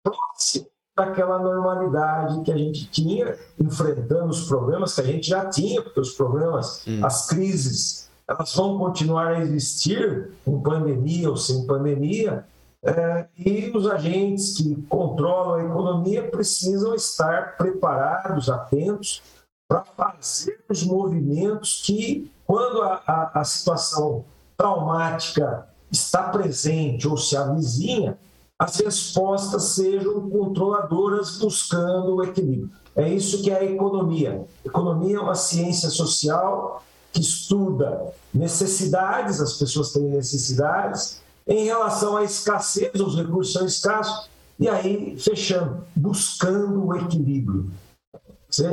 próximo 0.02 0.66
daquela 0.96 1.38
normalidade 1.38 2.42
que 2.42 2.52
a 2.52 2.56
gente 2.56 2.86
tinha, 2.86 3.36
enfrentando 3.58 4.26
os 4.26 4.46
problemas 4.46 4.94
que 4.94 5.00
a 5.00 5.04
gente 5.04 5.28
já 5.28 5.46
tinha, 5.46 5.82
porque 5.82 6.00
os 6.00 6.12
problemas, 6.12 6.84
hum. 6.86 7.04
as 7.04 7.26
crises, 7.26 8.08
elas 8.28 8.54
vão 8.54 8.78
continuar 8.78 9.28
a 9.28 9.40
existir, 9.40 10.30
com 10.44 10.62
pandemia 10.62 11.28
ou 11.28 11.36
sem 11.36 11.66
pandemia, 11.66 12.46
é, 12.84 13.26
e 13.36 13.72
os 13.74 13.86
agentes 13.86 14.56
que 14.56 14.82
controlam 14.82 15.54
a 15.54 15.64
economia 15.64 16.30
precisam 16.30 16.94
estar 16.94 17.56
preparados, 17.56 18.48
atentos, 18.48 19.22
para 19.66 19.84
fazer 19.84 20.62
os 20.68 20.84
movimentos 20.84 21.82
que, 21.84 22.30
quando 22.46 22.82
a, 22.82 23.02
a, 23.06 23.40
a 23.40 23.44
situação 23.44 24.24
traumática 24.56 25.66
está 25.94 26.24
presente 26.24 27.08
ou 27.08 27.16
se 27.16 27.36
avizinha, 27.36 28.18
as 28.58 28.76
respostas 28.78 29.64
sejam 29.74 30.28
controladoras 30.28 31.38
buscando 31.38 32.16
o 32.16 32.24
equilíbrio. 32.24 32.70
É 32.94 33.08
isso 33.08 33.42
que 33.42 33.50
é 33.50 33.58
a 33.58 33.64
economia. 33.64 34.46
Economia 34.64 35.16
é 35.16 35.20
uma 35.20 35.34
ciência 35.34 35.90
social 35.90 36.82
que 37.12 37.20
estuda 37.20 38.12
necessidades, 38.32 39.40
as 39.40 39.54
pessoas 39.54 39.92
têm 39.92 40.02
necessidades, 40.04 41.20
em 41.46 41.64
relação 41.64 42.16
à 42.16 42.24
escassez, 42.24 42.92
os 43.00 43.16
recursos 43.16 43.52
são 43.52 43.66
escassos, 43.66 44.28
e 44.58 44.68
aí, 44.68 45.16
fechando, 45.18 45.84
buscando 45.94 46.86
o 46.86 46.96
equilíbrio. 46.96 47.70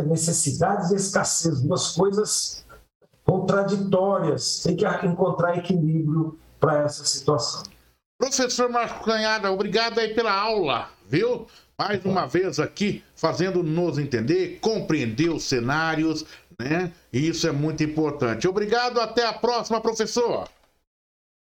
Necessidades 0.08 0.92
e 0.92 0.96
escassez, 0.96 1.62
duas 1.62 1.92
coisas 1.92 2.64
contraditórias, 3.26 4.62
tem 4.64 4.76
que 4.76 4.86
encontrar 5.06 5.58
equilíbrio 5.58 6.38
para 6.62 6.84
essa 6.84 7.04
situação. 7.04 7.64
Professor 8.18 8.70
Marco 8.70 9.04
Canhada, 9.04 9.52
obrigado 9.52 10.00
aí 10.00 10.14
pela 10.14 10.32
aula, 10.32 10.90
viu? 11.08 11.48
Mais 11.78 12.06
uma 12.06 12.28
vez 12.28 12.60
aqui, 12.60 13.04
fazendo 13.16 13.64
nos 13.64 13.98
entender, 13.98 14.60
compreender 14.62 15.30
os 15.30 15.44
cenários, 15.44 16.24
né? 16.60 16.94
E 17.12 17.28
isso 17.28 17.48
é 17.48 17.52
muito 17.52 17.84
importante. 17.84 18.48
Obrigado, 18.48 19.02
até 19.02 19.26
a 19.26 19.34
próxima, 19.34 19.82
professor. 19.82 20.48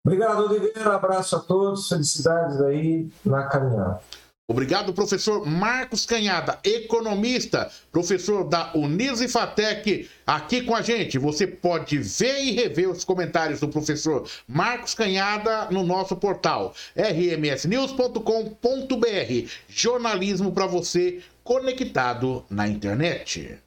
Obrigado, 0.06 0.44
Oliveira. 0.44 0.94
Abraço 0.94 1.34
a 1.36 1.40
todos, 1.40 1.88
felicidades 1.88 2.60
aí 2.60 3.08
na 3.24 3.44
caminhada. 3.44 4.00
Obrigado, 4.48 4.94
professor 4.94 5.44
Marcos 5.44 6.06
Canhada, 6.06 6.60
economista, 6.62 7.68
professor 7.90 8.44
da 8.44 8.70
Unisifatec, 8.76 10.08
aqui 10.24 10.62
com 10.62 10.72
a 10.72 10.82
gente. 10.82 11.18
Você 11.18 11.48
pode 11.48 11.98
ver 11.98 12.44
e 12.44 12.52
rever 12.52 12.88
os 12.88 13.02
comentários 13.02 13.58
do 13.58 13.66
professor 13.66 14.24
Marcos 14.46 14.94
Canhada 14.94 15.68
no 15.72 15.82
nosso 15.82 16.14
portal 16.14 16.72
rmsnews.com.br. 16.94 19.50
Jornalismo 19.68 20.52
para 20.52 20.66
você 20.66 21.24
conectado 21.42 22.44
na 22.48 22.68
internet. 22.68 23.65